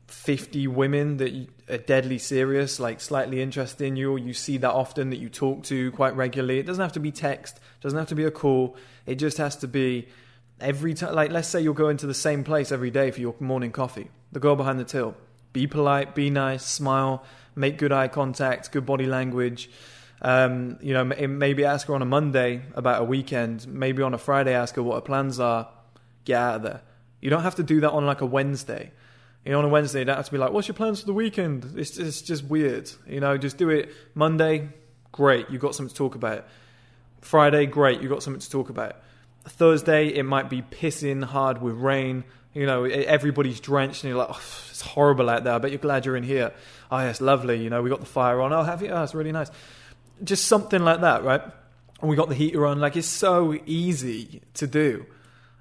fifty 0.07 0.67
women 0.67 1.17
that 1.17 1.47
are 1.69 1.77
deadly 1.77 2.17
serious, 2.17 2.79
like 2.79 3.01
slightly 3.01 3.41
interested 3.41 3.85
in 3.85 3.95
you, 3.95 4.17
you 4.17 4.33
see 4.33 4.57
that 4.57 4.71
often 4.71 5.09
that 5.09 5.17
you 5.17 5.29
talk 5.29 5.63
to 5.63 5.91
quite 5.91 6.15
regularly. 6.15 6.59
It 6.59 6.65
doesn't 6.65 6.81
have 6.81 6.93
to 6.93 6.99
be 6.99 7.11
text, 7.11 7.59
doesn't 7.81 7.97
have 7.97 8.09
to 8.09 8.15
be 8.15 8.23
a 8.23 8.31
call. 8.31 8.75
It 9.05 9.15
just 9.15 9.37
has 9.37 9.55
to 9.57 9.67
be 9.67 10.07
every 10.59 10.93
time. 10.93 11.13
Like 11.13 11.31
let's 11.31 11.47
say 11.47 11.61
you're 11.61 11.73
going 11.73 11.97
to 11.97 12.07
the 12.07 12.13
same 12.13 12.43
place 12.43 12.71
every 12.71 12.91
day 12.91 13.11
for 13.11 13.21
your 13.21 13.35
morning 13.39 13.71
coffee. 13.71 14.09
The 14.31 14.39
girl 14.39 14.55
behind 14.55 14.79
the 14.79 14.85
till. 14.85 15.15
Be 15.53 15.67
polite, 15.67 16.15
be 16.15 16.29
nice, 16.29 16.65
smile 16.65 17.23
make 17.55 17.77
good 17.77 17.91
eye 17.91 18.07
contact, 18.07 18.71
good 18.71 18.85
body 18.85 19.05
language. 19.05 19.69
Um, 20.21 20.77
you 20.81 20.93
know, 20.93 21.03
maybe 21.03 21.65
ask 21.65 21.88
her 21.88 21.95
on 21.95 22.01
a 22.01 22.05
Monday 22.05 22.63
about 22.74 23.01
a 23.01 23.05
weekend. 23.05 23.67
Maybe 23.67 24.01
on 24.01 24.13
a 24.13 24.17
Friday, 24.17 24.53
ask 24.53 24.75
her 24.75 24.83
what 24.83 24.95
her 24.95 25.01
plans 25.01 25.39
are. 25.39 25.69
Get 26.24 26.38
out 26.39 26.55
of 26.55 26.62
there. 26.63 26.81
You 27.21 27.29
don't 27.29 27.43
have 27.43 27.55
to 27.55 27.63
do 27.63 27.81
that 27.81 27.91
on 27.91 28.05
like 28.05 28.21
a 28.21 28.25
Wednesday. 28.25 28.91
You 29.45 29.51
know, 29.51 29.59
on 29.59 29.65
a 29.65 29.69
Wednesday, 29.69 30.00
you 30.00 30.05
don't 30.05 30.15
have 30.15 30.25
to 30.25 30.31
be 30.31 30.38
like, 30.38 30.51
"What's 30.51 30.67
your 30.67 30.75
plans 30.75 31.01
for 31.01 31.05
the 31.05 31.13
weekend?" 31.13 31.74
It's 31.77 31.97
it's 31.97 32.21
just 32.21 32.45
weird. 32.45 32.89
You 33.07 33.19
know, 33.19 33.38
just 33.38 33.57
do 33.57 33.69
it 33.69 33.89
Monday. 34.15 34.69
Great, 35.12 35.50
you 35.50 35.59
got 35.59 35.75
something 35.75 35.91
to 35.91 35.95
talk 35.95 36.15
about. 36.15 36.47
Friday, 37.21 37.65
great, 37.65 38.01
you 38.01 38.09
got 38.09 38.24
something 38.24 38.41
to 38.41 38.50
talk 38.50 38.69
about. 38.69 38.97
Thursday, 39.47 40.07
it 40.07 40.24
might 40.24 40.50
be 40.50 40.62
pissing 40.62 41.24
hard 41.24 41.62
with 41.62 41.75
rain. 41.75 42.24
You 42.55 42.65
know, 42.65 42.85
everybody's 42.85 43.59
drenched, 43.59 44.03
and 44.03 44.09
you're 44.09 44.17
like, 44.17 44.29
oh, 44.31 44.41
"It's 44.71 44.81
horrible 44.81 45.29
out 45.29 45.43
there." 45.43 45.53
I 45.53 45.59
bet 45.59 45.69
you're 45.69 45.77
glad 45.77 46.05
you're 46.05 46.17
in 46.17 46.24
here 46.24 46.51
oh, 46.91 47.00
yeah, 47.00 47.09
it's 47.09 47.21
lovely. 47.21 47.62
You 47.62 47.69
know, 47.69 47.81
we 47.81 47.89
got 47.89 48.00
the 48.00 48.05
fire 48.05 48.41
on. 48.41 48.53
Oh, 48.53 48.63
have 48.63 48.81
you? 48.81 48.89
Oh, 48.89 49.03
it's 49.03 49.15
really 49.15 49.31
nice. 49.31 49.50
Just 50.24 50.45
something 50.45 50.83
like 50.83 51.01
that, 51.01 51.24
right? 51.24 51.41
And 52.01 52.09
we 52.09 52.15
got 52.15 52.29
the 52.29 52.35
heater 52.35 52.65
on. 52.65 52.79
Like, 52.79 52.95
it's 52.95 53.07
so 53.07 53.57
easy 53.65 54.41
to 54.55 54.67
do. 54.67 55.05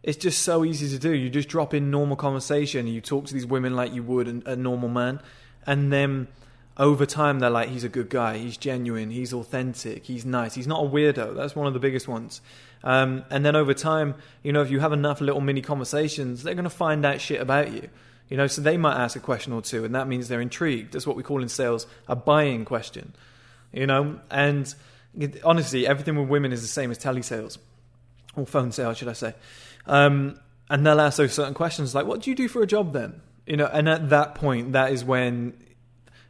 It's 0.03 0.19
just 0.19 0.43
so 0.43 0.65
easy 0.65 0.89
to 0.91 0.99
do. 0.99 1.13
You 1.13 1.31
just 1.31 1.49
drop 1.49 1.73
in 1.73 1.91
normal 1.91 2.17
conversation. 2.17 2.87
You 2.87 3.01
talk 3.01 3.27
to 3.27 3.35
these 3.35 3.47
women 3.47 3.75
like 3.75 3.93
you 3.93 4.03
would 4.03 4.29
a 4.47 4.55
normal 4.55 4.89
man, 4.89 5.21
and 5.67 5.93
then 5.93 6.29
over 6.77 7.07
time 7.07 7.39
they're 7.39 7.51
like, 7.51 7.69
he's 7.69 7.85
a 7.85 7.89
good 7.89 8.11
guy, 8.11 8.37
he's 8.37 8.57
genuine, 8.57 9.09
he's 9.11 9.33
authentic, 9.33 10.05
he's 10.05 10.27
nice, 10.27 10.55
he's 10.55 10.67
not 10.67 10.85
a 10.85 10.89
weirdo. 10.89 11.37
That's 11.37 11.55
one 11.55 11.69
of 11.69 11.73
the 11.73 11.79
biggest 11.79 12.09
ones. 12.09 12.41
Um, 12.85 13.25
and 13.31 13.45
then 13.45 13.57
over 13.57 13.75
time, 13.75 14.15
you 14.43 14.53
know, 14.53 14.61
if 14.61 14.71
you 14.71 14.79
have 14.79 14.93
enough 14.93 15.21
little 15.23 15.41
mini 15.41 15.63
conversations, 15.63 16.43
they're 16.43 16.55
going 16.55 16.65
to 16.65 16.71
find 16.71 17.05
out 17.05 17.21
shit 17.21 17.41
about 17.41 17.73
you. 17.73 17.89
You 18.29 18.37
know, 18.37 18.47
so 18.47 18.63
they 18.63 18.77
might 18.77 18.97
ask 18.97 19.17
a 19.17 19.21
question 19.21 19.53
or 19.53 19.63
two, 19.63 19.85
and 19.85 19.95
that 19.95 20.07
means 20.07 20.29
they're 20.29 20.41
intrigued. 20.41 20.93
That's 20.93 21.07
what 21.07 21.17
we 21.17 21.23
call 21.23 21.43
in 21.43 21.49
sales 21.49 21.87
a 22.09 22.15
buying 22.15 22.65
question. 22.65 23.15
You 23.73 23.87
know, 23.87 24.21
and 24.31 24.73
honestly, 25.43 25.87
everything 25.87 26.17
with 26.17 26.29
women 26.29 26.53
is 26.53 26.61
the 26.61 26.69
same 26.69 26.91
as 26.91 26.99
telesales 26.99 27.59
or 28.37 28.47
phone 28.47 28.71
sales, 28.71 28.99
should 28.99 29.09
I 29.09 29.15
say? 29.15 29.35
Um, 29.87 30.39
and 30.71 30.87
they'll 30.87 31.01
ask 31.01 31.17
those 31.17 31.33
certain 31.33 31.55
questions 31.55 31.95
like, 31.95 32.07
"What 32.07 32.21
do 32.21 32.31
you 32.31 32.37
do 32.37 32.49
for 32.49 32.63
a 32.63 32.67
job 32.67 32.93
then?" 32.93 33.21
You 33.47 33.57
know, 33.57 33.67
and 33.67 33.89
at 33.89 34.11
that 34.11 34.35
point, 34.35 34.73
that 34.73 34.93
is 34.93 35.05
when 35.05 35.55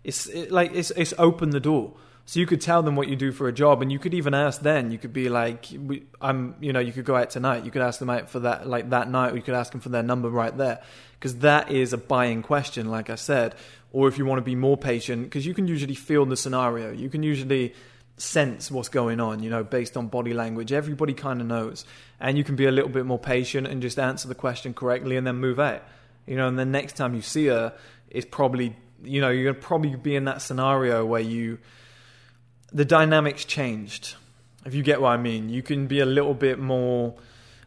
it's 0.03 0.27
it, 0.27 0.51
like 0.51 0.73
it's 0.75 0.91
it's 0.93 1.15
opened 1.19 1.53
the 1.53 1.61
door. 1.61 1.95
So 2.27 2.41
you 2.41 2.47
could 2.47 2.63
tell 2.63 2.83
them 2.83 2.97
what 2.97 3.09
you 3.09 3.17
do 3.17 3.33
for 3.33 3.49
a 3.49 3.53
job, 3.53 3.83
and 3.83 3.93
you 3.93 3.99
could 3.99 4.15
even 4.15 4.33
ask 4.33 4.63
then. 4.63 4.91
You 4.91 4.99
could 4.99 5.13
be 5.13 5.29
like, 5.29 5.67
"I'm," 6.23 6.55
you 6.61 6.73
know, 6.73 6.81
you 6.81 6.93
could 6.93 7.05
go 7.05 7.17
out 7.17 7.31
tonight. 7.31 7.65
You 7.65 7.71
could 7.71 7.83
ask 7.83 7.99
them 7.99 8.09
out 8.09 8.31
for 8.31 8.41
that, 8.41 8.67
like 8.67 8.91
that 8.91 9.11
night, 9.11 9.33
or 9.33 9.37
you 9.37 9.43
could 9.43 9.55
ask 9.55 9.73
them 9.73 9.81
for 9.81 9.91
their 9.91 10.03
number 10.03 10.31
right 10.31 10.57
there, 10.57 10.81
because 11.19 11.39
that 11.41 11.71
is 11.71 11.93
a 11.93 11.99
buying 11.99 12.43
question, 12.43 12.91
like 12.91 13.11
I 13.11 13.17
said. 13.17 13.55
Or 13.93 14.09
if 14.09 14.17
you 14.19 14.25
want 14.25 14.39
to 14.39 14.45
be 14.45 14.57
more 14.57 14.77
patient, 14.77 15.25
because 15.25 15.47
you 15.47 15.55
can 15.55 15.69
usually 15.69 15.95
feel 15.95 16.25
the 16.25 16.37
scenario. 16.37 16.93
You 16.93 17.11
can 17.11 17.23
usually 17.23 17.75
sense 18.17 18.71
what's 18.71 18.89
going 18.89 19.21
on, 19.21 19.43
you 19.43 19.51
know, 19.51 19.63
based 19.63 19.97
on 19.97 20.09
body 20.09 20.33
language. 20.33 20.73
Everybody 20.73 21.15
kind 21.15 21.41
of 21.41 21.47
knows. 21.47 21.85
And 22.21 22.39
you 22.39 22.45
can 22.45 22.57
be 22.57 22.67
a 22.67 22.71
little 22.71 22.91
bit 22.91 23.07
more 23.07 23.19
patient 23.19 23.67
and 23.67 23.83
just 23.83 23.99
answer 23.99 24.29
the 24.29 24.35
question 24.35 24.73
correctly 24.73 25.17
and 25.17 25.27
then 25.27 25.37
move 25.37 25.61
out. 25.61 25.83
You 26.27 26.37
know, 26.37 26.49
and 26.49 26.59
then 26.59 26.71
next 26.71 26.97
time 26.97 27.15
you 27.15 27.23
see 27.23 27.47
her, 27.47 27.75
it's 28.09 28.27
probably, 28.29 28.75
you 29.03 29.21
know, 29.21 29.31
you're 29.31 29.53
to 29.53 29.61
probably 29.61 29.95
be 29.95 30.17
in 30.17 30.25
that 30.25 30.43
scenario 30.43 31.05
where 31.05 31.21
you, 31.21 31.59
the 32.75 32.85
dynamics 32.85 33.45
changed. 33.45 34.17
If 34.67 34.75
you 34.75 34.83
get 34.83 35.01
what 35.01 35.11
I 35.11 35.17
mean, 35.17 35.49
you 35.49 35.63
can 35.63 35.87
be 35.87 36.01
a 36.01 36.07
little 36.07 36.35
bit 36.35 36.59
more. 36.59 37.15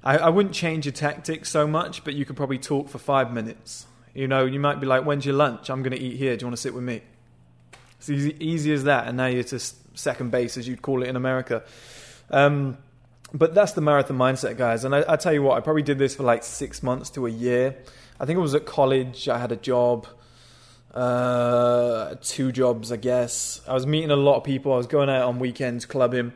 I, 0.04 0.18
I 0.18 0.30
wouldn't 0.30 0.54
change 0.54 0.86
your 0.86 0.94
tactics 0.94 1.50
so 1.50 1.66
much, 1.66 2.04
but 2.04 2.14
you 2.14 2.26
could 2.26 2.36
probably 2.36 2.60
talk 2.60 2.90
for 2.90 3.00
five 3.00 3.32
minutes. 3.32 3.86
You 4.14 4.28
know, 4.28 4.46
you 4.46 4.60
might 4.60 4.80
be 4.80 4.86
like, 4.86 5.06
when's 5.06 5.26
your 5.26 5.36
lunch? 5.36 5.70
I'm 5.70 5.82
going 5.82 5.96
to 5.96 6.00
eat 6.00 6.18
here. 6.18 6.36
Do 6.36 6.44
you 6.44 6.48
want 6.48 6.58
to 6.58 6.62
sit 6.62 6.74
with 6.74 6.84
me? 6.84 7.02
It's 8.00 8.10
easy, 8.10 8.36
easy 8.40 8.74
as 8.74 8.84
that. 8.84 9.08
And 9.08 9.18
now 9.18 9.28
you're 9.28 9.44
just 9.44 9.76
second 9.98 10.32
base, 10.32 10.58
as 10.58 10.68
you'd 10.68 10.82
call 10.82 11.04
it 11.04 11.08
in 11.08 11.16
America. 11.16 11.64
Um, 12.30 12.78
but 13.34 13.54
that's 13.54 13.74
the 13.74 13.82
marathon 13.82 14.18
mindset, 14.18 14.58
guys. 14.58 14.84
And 14.84 14.96
I, 14.96 15.06
I, 15.08 15.16
tell 15.16 15.34
you 15.34 15.44
what, 15.44 15.58
I 15.58 15.62
probably 15.62 15.84
did 15.84 16.00
this 16.00 16.16
for 16.16 16.24
like 16.24 16.44
six 16.44 16.82
months 16.82 17.10
to 17.12 17.28
a 17.28 17.30
year. 17.30 17.78
I 18.20 18.26
think 18.26 18.38
it 18.38 18.42
was 18.42 18.56
at 18.56 18.66
college. 18.66 19.30
I 19.30 19.38
had 19.38 19.52
a 19.52 19.56
job, 19.56 20.08
uh, 20.98 22.16
two 22.24 22.52
jobs, 22.52 22.92
I 22.92 22.96
guess. 22.98 23.62
I 23.68 23.74
was 23.74 23.86
meeting 23.86 24.10
a 24.10 24.16
lot 24.16 24.38
of 24.38 24.44
people. 24.44 24.74
I 24.74 24.78
was 24.78 24.88
going 24.88 25.10
out 25.10 25.28
on 25.28 25.38
weekends 25.38 25.86
clubbing. 25.86 26.34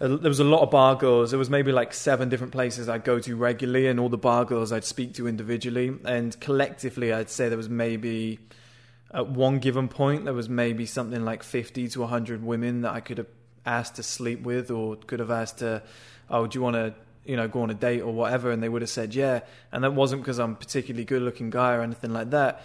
Uh, 0.00 0.08
there 0.08 0.30
was 0.30 0.40
a 0.40 0.44
lot 0.44 0.62
of 0.62 0.70
bar 0.70 0.96
girls. 0.96 1.30
There 1.30 1.38
was 1.38 1.50
maybe 1.50 1.70
like 1.70 1.92
seven 1.92 2.30
different 2.30 2.52
places 2.54 2.88
I'd 2.88 3.04
go 3.04 3.18
to 3.20 3.36
regularly, 3.36 3.86
and 3.86 4.00
all 4.00 4.08
the 4.08 4.16
bar 4.16 4.46
girls 4.46 4.72
I'd 4.72 4.84
speak 4.84 5.12
to 5.14 5.28
individually. 5.28 5.94
And 6.06 6.38
collectively, 6.40 7.12
I'd 7.12 7.28
say 7.28 7.50
there 7.50 7.58
was 7.58 7.68
maybe 7.68 8.38
at 9.12 9.28
one 9.28 9.58
given 9.58 9.88
point, 9.88 10.24
there 10.24 10.32
was 10.32 10.48
maybe 10.48 10.86
something 10.86 11.22
like 11.22 11.42
50 11.42 11.88
to 11.88 12.00
100 12.00 12.42
women 12.42 12.82
that 12.82 12.94
I 12.94 13.00
could 13.00 13.18
have 13.18 13.28
asked 13.66 13.96
to 13.96 14.02
sleep 14.02 14.42
with 14.42 14.70
or 14.70 14.96
could 14.96 15.20
have 15.20 15.30
asked 15.30 15.58
to, 15.58 15.82
oh, 16.30 16.46
do 16.46 16.58
you 16.58 16.62
want 16.62 16.76
to, 16.76 16.94
you 17.26 17.36
know, 17.36 17.48
go 17.48 17.62
on 17.62 17.70
a 17.70 17.74
date 17.74 18.00
or 18.00 18.14
whatever? 18.14 18.50
And 18.50 18.62
they 18.62 18.68
would 18.70 18.80
have 18.80 18.90
said, 18.90 19.14
yeah. 19.14 19.40
And 19.70 19.84
that 19.84 19.92
wasn't 19.92 20.22
because 20.22 20.38
I'm 20.38 20.56
particularly 20.56 21.04
good 21.04 21.20
looking 21.20 21.50
guy 21.50 21.74
or 21.74 21.82
anything 21.82 22.14
like 22.14 22.30
that. 22.30 22.62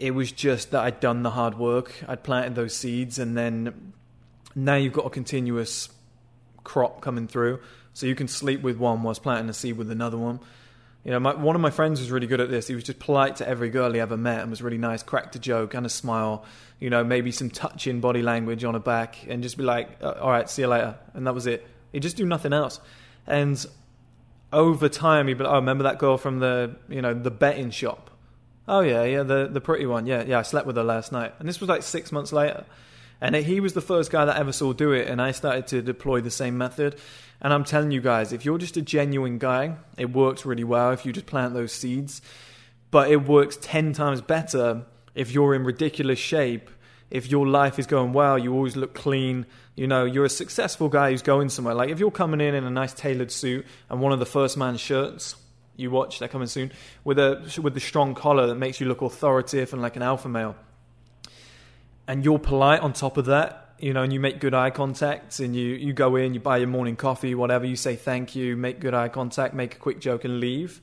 It 0.00 0.14
was 0.14 0.32
just 0.32 0.70
that 0.70 0.82
I'd 0.82 0.98
done 0.98 1.22
the 1.22 1.30
hard 1.30 1.58
work. 1.58 1.92
I'd 2.08 2.22
planted 2.22 2.54
those 2.54 2.74
seeds 2.74 3.18
and 3.18 3.36
then 3.36 3.92
now 4.54 4.74
you've 4.74 4.94
got 4.94 5.04
a 5.04 5.10
continuous 5.10 5.90
crop 6.64 7.02
coming 7.02 7.28
through. 7.28 7.60
So 7.92 8.06
you 8.06 8.14
can 8.14 8.26
sleep 8.26 8.62
with 8.62 8.78
one 8.78 9.02
whilst 9.02 9.22
planting 9.22 9.50
a 9.50 9.52
seed 9.52 9.76
with 9.76 9.90
another 9.90 10.16
one. 10.16 10.40
You 11.04 11.10
know, 11.10 11.20
my, 11.20 11.34
one 11.34 11.54
of 11.54 11.60
my 11.60 11.70
friends 11.70 12.00
was 12.00 12.10
really 12.10 12.26
good 12.26 12.40
at 12.40 12.48
this. 12.48 12.66
He 12.66 12.74
was 12.74 12.84
just 12.84 12.98
polite 12.98 13.36
to 13.36 13.48
every 13.48 13.68
girl 13.68 13.92
he 13.92 14.00
ever 14.00 14.16
met 14.16 14.40
and 14.40 14.50
was 14.50 14.62
really 14.62 14.78
nice, 14.78 15.02
cracked 15.02 15.36
a 15.36 15.38
joke 15.38 15.74
and 15.74 15.84
a 15.84 15.90
smile, 15.90 16.44
you 16.78 16.88
know, 16.88 17.04
maybe 17.04 17.30
some 17.30 17.50
touching 17.50 18.00
body 18.00 18.22
language 18.22 18.64
on 18.64 18.74
her 18.74 18.80
back 18.80 19.26
and 19.28 19.42
just 19.42 19.58
be 19.58 19.64
like, 19.64 19.98
uh, 20.02 20.14
all 20.20 20.30
right, 20.30 20.48
see 20.48 20.62
you 20.62 20.68
later. 20.68 20.96
And 21.12 21.26
that 21.26 21.34
was 21.34 21.46
it. 21.46 21.66
He'd 21.92 22.02
just 22.02 22.16
do 22.16 22.24
nothing 22.24 22.52
else. 22.52 22.80
And 23.26 23.64
over 24.52 24.88
time, 24.88 25.28
he'd 25.28 25.38
be 25.38 25.44
like, 25.44 25.52
oh, 25.52 25.56
remember 25.56 25.84
that 25.84 25.98
girl 25.98 26.16
from 26.16 26.38
the, 26.38 26.76
you 26.88 27.02
know, 27.02 27.14
the 27.14 27.30
betting 27.30 27.70
shop? 27.70 28.09
Oh, 28.72 28.82
yeah, 28.82 29.02
yeah, 29.02 29.24
the, 29.24 29.48
the 29.48 29.60
pretty 29.60 29.84
one. 29.84 30.06
Yeah, 30.06 30.22
yeah, 30.22 30.38
I 30.38 30.42
slept 30.42 30.64
with 30.64 30.76
her 30.76 30.84
last 30.84 31.10
night. 31.10 31.34
And 31.40 31.48
this 31.48 31.58
was 31.58 31.68
like 31.68 31.82
six 31.82 32.12
months 32.12 32.32
later. 32.32 32.64
And 33.20 33.34
he 33.34 33.58
was 33.58 33.72
the 33.72 33.80
first 33.80 34.12
guy 34.12 34.24
that 34.24 34.36
I 34.36 34.38
ever 34.38 34.52
saw 34.52 34.72
do 34.72 34.92
it. 34.92 35.08
And 35.08 35.20
I 35.20 35.32
started 35.32 35.66
to 35.68 35.82
deploy 35.82 36.20
the 36.20 36.30
same 36.30 36.56
method. 36.56 36.94
And 37.40 37.52
I'm 37.52 37.64
telling 37.64 37.90
you 37.90 38.00
guys, 38.00 38.32
if 38.32 38.44
you're 38.44 38.58
just 38.58 38.76
a 38.76 38.82
genuine 38.82 39.38
guy, 39.38 39.74
it 39.98 40.12
works 40.12 40.46
really 40.46 40.62
well 40.62 40.92
if 40.92 41.04
you 41.04 41.12
just 41.12 41.26
plant 41.26 41.52
those 41.52 41.72
seeds. 41.72 42.22
But 42.92 43.10
it 43.10 43.26
works 43.26 43.58
10 43.60 43.92
times 43.92 44.20
better 44.20 44.82
if 45.16 45.32
you're 45.32 45.56
in 45.56 45.64
ridiculous 45.64 46.20
shape, 46.20 46.70
if 47.10 47.28
your 47.28 47.48
life 47.48 47.80
is 47.80 47.88
going 47.88 48.12
well, 48.12 48.38
you 48.38 48.54
always 48.54 48.76
look 48.76 48.94
clean, 48.94 49.46
you 49.74 49.88
know, 49.88 50.04
you're 50.04 50.26
a 50.26 50.30
successful 50.30 50.88
guy 50.88 51.10
who's 51.10 51.22
going 51.22 51.48
somewhere. 51.48 51.74
Like 51.74 51.90
if 51.90 51.98
you're 51.98 52.12
coming 52.12 52.40
in 52.40 52.54
in 52.54 52.62
a 52.62 52.70
nice 52.70 52.94
tailored 52.94 53.32
suit 53.32 53.66
and 53.88 54.00
one 54.00 54.12
of 54.12 54.20
the 54.20 54.26
first 54.26 54.56
man 54.56 54.76
shirts 54.76 55.34
you 55.80 55.90
watch, 55.90 56.18
they're 56.18 56.28
coming 56.28 56.46
soon, 56.46 56.70
with 57.02 57.18
a 57.18 57.60
with 57.62 57.74
the 57.74 57.80
strong 57.80 58.14
collar 58.14 58.46
that 58.46 58.54
makes 58.54 58.80
you 58.80 58.86
look 58.86 59.02
authoritative 59.02 59.72
and 59.72 59.82
like 59.82 59.96
an 59.96 60.02
alpha 60.02 60.28
male. 60.28 60.54
And 62.06 62.24
you're 62.24 62.38
polite 62.38 62.80
on 62.80 62.92
top 62.92 63.16
of 63.16 63.26
that, 63.26 63.74
you 63.78 63.92
know, 63.92 64.02
and 64.02 64.12
you 64.12 64.20
make 64.20 64.40
good 64.40 64.54
eye 64.54 64.70
contact 64.70 65.40
and 65.40 65.54
you, 65.54 65.74
you 65.74 65.92
go 65.92 66.16
in, 66.16 66.34
you 66.34 66.40
buy 66.40 66.58
your 66.58 66.68
morning 66.68 66.96
coffee, 66.96 67.34
whatever, 67.34 67.64
you 67.64 67.76
say 67.76 67.96
thank 67.96 68.34
you, 68.34 68.56
make 68.56 68.80
good 68.80 68.94
eye 68.94 69.08
contact, 69.08 69.54
make 69.54 69.76
a 69.76 69.78
quick 69.78 70.00
joke 70.00 70.24
and 70.24 70.40
leave. 70.40 70.80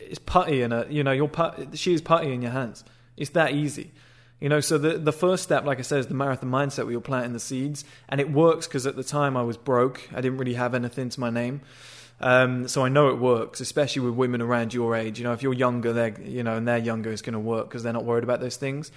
It's 0.00 0.18
putty 0.18 0.62
in 0.62 0.72
a, 0.72 0.86
you 0.88 1.04
know, 1.04 1.12
your 1.12 1.28
put, 1.28 1.78
she 1.78 1.92
is 1.92 2.00
putty 2.00 2.32
in 2.32 2.42
your 2.42 2.52
hands. 2.52 2.84
It's 3.16 3.30
that 3.30 3.52
easy. 3.52 3.92
You 4.40 4.50
know, 4.50 4.60
so 4.60 4.76
the 4.76 4.98
the 4.98 5.12
first 5.12 5.42
step, 5.42 5.64
like 5.64 5.78
I 5.78 5.82
said, 5.82 6.00
is 6.00 6.08
the 6.08 6.14
marathon 6.14 6.50
mindset 6.50 6.84
where 6.84 6.92
you're 6.92 7.00
planting 7.00 7.32
the 7.32 7.40
seeds, 7.40 7.86
and 8.06 8.20
it 8.20 8.30
works 8.30 8.66
because 8.66 8.86
at 8.86 8.94
the 8.94 9.02
time 9.02 9.34
I 9.34 9.42
was 9.42 9.56
broke. 9.56 10.08
I 10.12 10.20
didn't 10.20 10.36
really 10.36 10.54
have 10.54 10.74
anything 10.74 11.08
to 11.08 11.20
my 11.20 11.30
name, 11.30 11.62
um, 12.20 12.66
so 12.68 12.84
I 12.84 12.88
know 12.88 13.08
it 13.08 13.18
works, 13.18 13.60
especially 13.60 14.02
with 14.02 14.14
women 14.14 14.40
around 14.40 14.72
your 14.72 14.96
age. 14.96 15.18
You 15.18 15.24
know, 15.24 15.32
if 15.32 15.42
you're 15.42 15.52
younger, 15.52 15.92
they're 15.92 16.20
you 16.20 16.42
know, 16.42 16.56
and 16.56 16.66
they're 16.66 16.78
younger, 16.78 17.10
it's 17.10 17.22
going 17.22 17.34
to 17.34 17.38
work 17.40 17.68
because 17.68 17.82
they're 17.82 17.92
not 17.92 18.04
worried 18.04 18.24
about 18.24 18.40
those 18.40 18.56
things. 18.56 18.90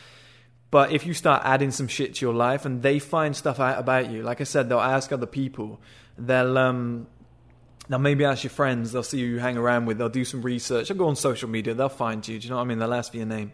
But 0.72 0.92
if 0.92 1.06
you 1.06 1.14
start 1.14 1.42
adding 1.46 1.72
some 1.72 1.88
shit 1.88 2.16
to 2.16 2.26
your 2.26 2.34
life 2.34 2.66
and 2.66 2.82
they 2.82 3.00
find 3.00 3.36
stuff 3.36 3.60
out 3.60 3.80
about 3.80 4.10
you, 4.12 4.22
like 4.22 4.40
I 4.40 4.44
said, 4.44 4.70
they'll 4.70 4.80
ask 4.80 5.12
other 5.12 5.26
people. 5.26 5.82
They'll 6.18 6.58
um, 6.58 7.08
they'll 7.90 8.00
maybe 8.00 8.24
ask 8.24 8.44
your 8.44 8.52
friends. 8.52 8.92
They'll 8.92 9.04
see 9.04 9.20
who 9.20 9.26
you 9.26 9.40
hang 9.40 9.58
around 9.58 9.86
with. 9.86 9.98
They'll 9.98 10.10
do 10.10 10.26
some 10.26 10.42
research. 10.42 10.88
They'll 10.88 10.98
go 10.98 11.08
on 11.08 11.16
social 11.16 11.50
media. 11.50 11.74
They'll 11.74 11.90
find 11.90 12.26
you. 12.26 12.40
Do 12.40 12.46
you 12.46 12.52
know 12.52 12.58
what 12.58 12.64
I 12.64 12.66
mean? 12.66 12.80
They'll 12.80 12.94
ask 12.94 13.12
for 13.12 13.18
your 13.18 13.26
name. 13.26 13.52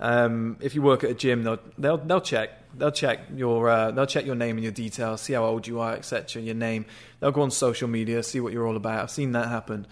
Um, 0.00 0.56
if 0.60 0.74
you 0.74 0.82
work 0.82 1.04
at 1.04 1.10
a 1.10 1.14
gym, 1.14 1.42
they'll 1.42 1.60
they'll 1.78 1.98
they'll 1.98 2.20
check. 2.20 2.50
They'll 2.76 2.90
check 2.90 3.20
your 3.34 3.68
uh, 3.68 3.90
they'll 3.92 4.06
check 4.06 4.26
your 4.26 4.34
name 4.34 4.56
and 4.56 4.64
your 4.64 4.72
details, 4.72 5.20
see 5.20 5.34
how 5.34 5.44
old 5.44 5.66
you 5.66 5.80
are, 5.80 5.94
etc. 5.94 6.42
Your 6.42 6.56
name. 6.56 6.86
They'll 7.20 7.30
go 7.30 7.42
on 7.42 7.50
social 7.50 7.88
media, 7.88 8.22
see 8.22 8.40
what 8.40 8.52
you're 8.52 8.66
all 8.66 8.76
about. 8.76 9.02
I've 9.02 9.10
seen 9.10 9.32
that 9.32 9.48
happen. 9.48 9.86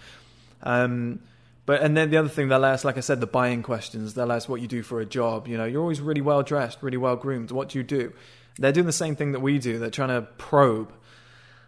Um, 0.61 1.19
but 1.65 1.81
and 1.81 1.95
then 1.95 2.09
the 2.09 2.17
other 2.17 2.29
thing 2.29 2.49
they'll 2.49 2.65
ask, 2.65 2.83
like 2.83 2.97
I 2.97 3.01
said, 3.01 3.21
the 3.21 3.27
buying 3.27 3.63
questions. 3.63 4.13
They'll 4.13 4.31
ask 4.31 4.49
what 4.49 4.59
you 4.61 4.67
do 4.67 4.83
for 4.83 4.99
a 4.99 5.05
job. 5.05 5.47
You 5.47 5.57
know, 5.57 5.65
you're 5.65 5.81
always 5.81 6.01
really 6.01 6.21
well 6.21 6.43
dressed, 6.43 6.83
really 6.83 6.97
well 6.97 7.15
groomed. 7.15 7.51
What 7.51 7.69
do 7.69 7.77
you 7.77 7.83
do? 7.83 8.11
They're 8.59 8.73
doing 8.73 8.85
the 8.85 8.91
same 8.91 9.15
thing 9.15 9.31
that 9.31 9.39
we 9.39 9.59
do. 9.59 9.79
They're 9.79 9.89
trying 9.89 10.09
to 10.09 10.23
probe, 10.37 10.93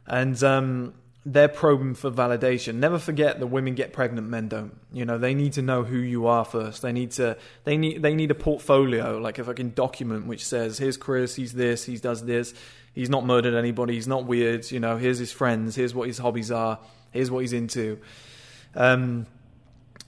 and 0.06 0.42
um, 0.44 0.94
they're 1.26 1.48
probing 1.48 1.96
for 1.96 2.12
validation. 2.12 2.76
Never 2.76 3.00
forget 3.00 3.40
that 3.40 3.48
women 3.48 3.74
get 3.74 3.94
pregnant, 3.94 4.28
men 4.30 4.48
don't. 4.48 4.78
You 4.94 5.06
know, 5.06 5.18
they 5.18 5.34
need 5.34 5.54
to 5.54 5.64
know 5.64 5.84
who 5.84 5.98
you 5.98 6.28
are 6.28 6.46
first. 6.46 6.84
They 6.84 6.92
need 6.92 7.12
to. 7.12 7.38
They 7.64 7.78
need. 7.78 8.04
They 8.04 8.14
need 8.14 8.30
a 8.30 8.36
portfolio, 8.36 9.18
like 9.18 9.40
a 9.40 9.44
fucking 9.44 9.72
document 9.72 10.28
which 10.28 10.46
says, 10.46 10.78
"Here's 10.78 10.98
Chris. 10.98 11.36
He's 11.36 11.54
this. 11.54 11.86
He 11.86 11.98
does 11.98 12.26
this. 12.26 12.54
He's 12.94 13.10
not 13.10 13.26
murdered 13.26 13.56
anybody. 13.56 13.96
He's 13.96 14.08
not 14.08 14.26
weird. 14.26 14.70
You 14.72 14.80
know, 14.80 14.98
here's 14.98 15.18
his 15.18 15.32
friends. 15.32 15.76
Here's 15.76 15.96
what 15.96 16.08
his 16.08 16.20
hobbies 16.20 16.52
are. 16.52 16.80
Here's 17.12 17.32
what 17.32 17.40
he's 17.40 17.54
into." 17.54 18.00
Um, 18.76 19.26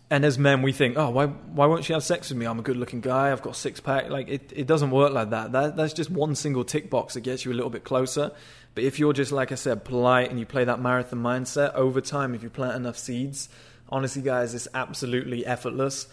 and 0.10 0.24
as 0.24 0.40
men, 0.40 0.62
we 0.62 0.72
think, 0.72 0.98
oh, 0.98 1.10
why 1.10 1.26
why 1.26 1.66
won't 1.66 1.84
she 1.84 1.94
have 1.94 2.04
sex 2.04 2.30
with 2.30 2.38
me? 2.38 2.46
I'm 2.46 2.60
a 2.60 2.64
good 2.64 2.78
looking 2.78 3.02
guy. 3.02 3.32
I've 3.32 3.42
got 3.42 3.58
six 3.58 3.82
pack. 3.82 4.10
Like 4.10 4.30
it, 4.30 4.54
it 4.56 4.66
doesn't 4.66 4.92
work 4.92 5.12
like 5.12 5.32
that. 5.32 5.52
that. 5.52 5.76
That's 5.76 5.94
just 5.94 6.10
one 6.10 6.36
single 6.36 6.64
tick 6.64 6.90
box 6.90 7.16
that 7.16 7.22
gets 7.22 7.44
you 7.44 7.52
a 7.52 7.56
little 7.56 7.70
bit 7.70 7.84
closer. 7.84 8.32
But 8.74 8.86
if 8.86 9.00
you're 9.00 9.14
just 9.14 9.32
like 9.32 9.52
I 9.52 9.56
said, 9.56 9.84
polite 9.84 10.30
and 10.30 10.40
you 10.40 10.46
play 10.46 10.64
that 10.64 10.80
marathon 10.80 11.20
mindset 11.20 11.74
over 11.74 12.00
time, 12.00 12.36
if 12.36 12.44
you 12.44 12.50
plant 12.50 12.76
enough 12.76 12.98
seeds, 12.98 13.50
honestly, 13.90 14.22
guys, 14.22 14.56
it's 14.56 14.68
absolutely 14.74 15.46
effortless. 15.46 16.08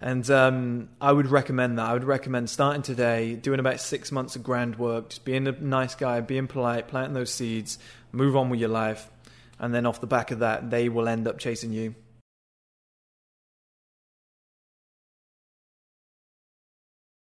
And 0.00 0.28
um, 0.30 0.88
I 1.00 1.12
would 1.12 1.28
recommend 1.28 1.78
that. 1.78 1.86
I 1.86 1.92
would 1.92 2.04
recommend 2.04 2.50
starting 2.50 2.82
today, 2.82 3.34
doing 3.34 3.60
about 3.60 3.80
six 3.80 4.10
months 4.10 4.34
of 4.34 4.42
grand 4.42 4.76
work, 4.76 5.10
just 5.10 5.24
being 5.24 5.46
a 5.46 5.52
nice 5.52 5.94
guy, 5.94 6.20
being 6.20 6.48
polite, 6.48 6.88
planting 6.88 7.14
those 7.14 7.32
seeds, 7.32 7.78
move 8.12 8.36
on 8.36 8.50
with 8.50 8.60
your 8.60 8.68
life, 8.68 9.08
and 9.58 9.74
then 9.74 9.86
off 9.86 10.00
the 10.00 10.06
back 10.06 10.32
of 10.32 10.40
that, 10.40 10.68
they 10.70 10.88
will 10.88 11.08
end 11.08 11.28
up 11.28 11.38
chasing 11.38 11.72
you. 11.72 11.94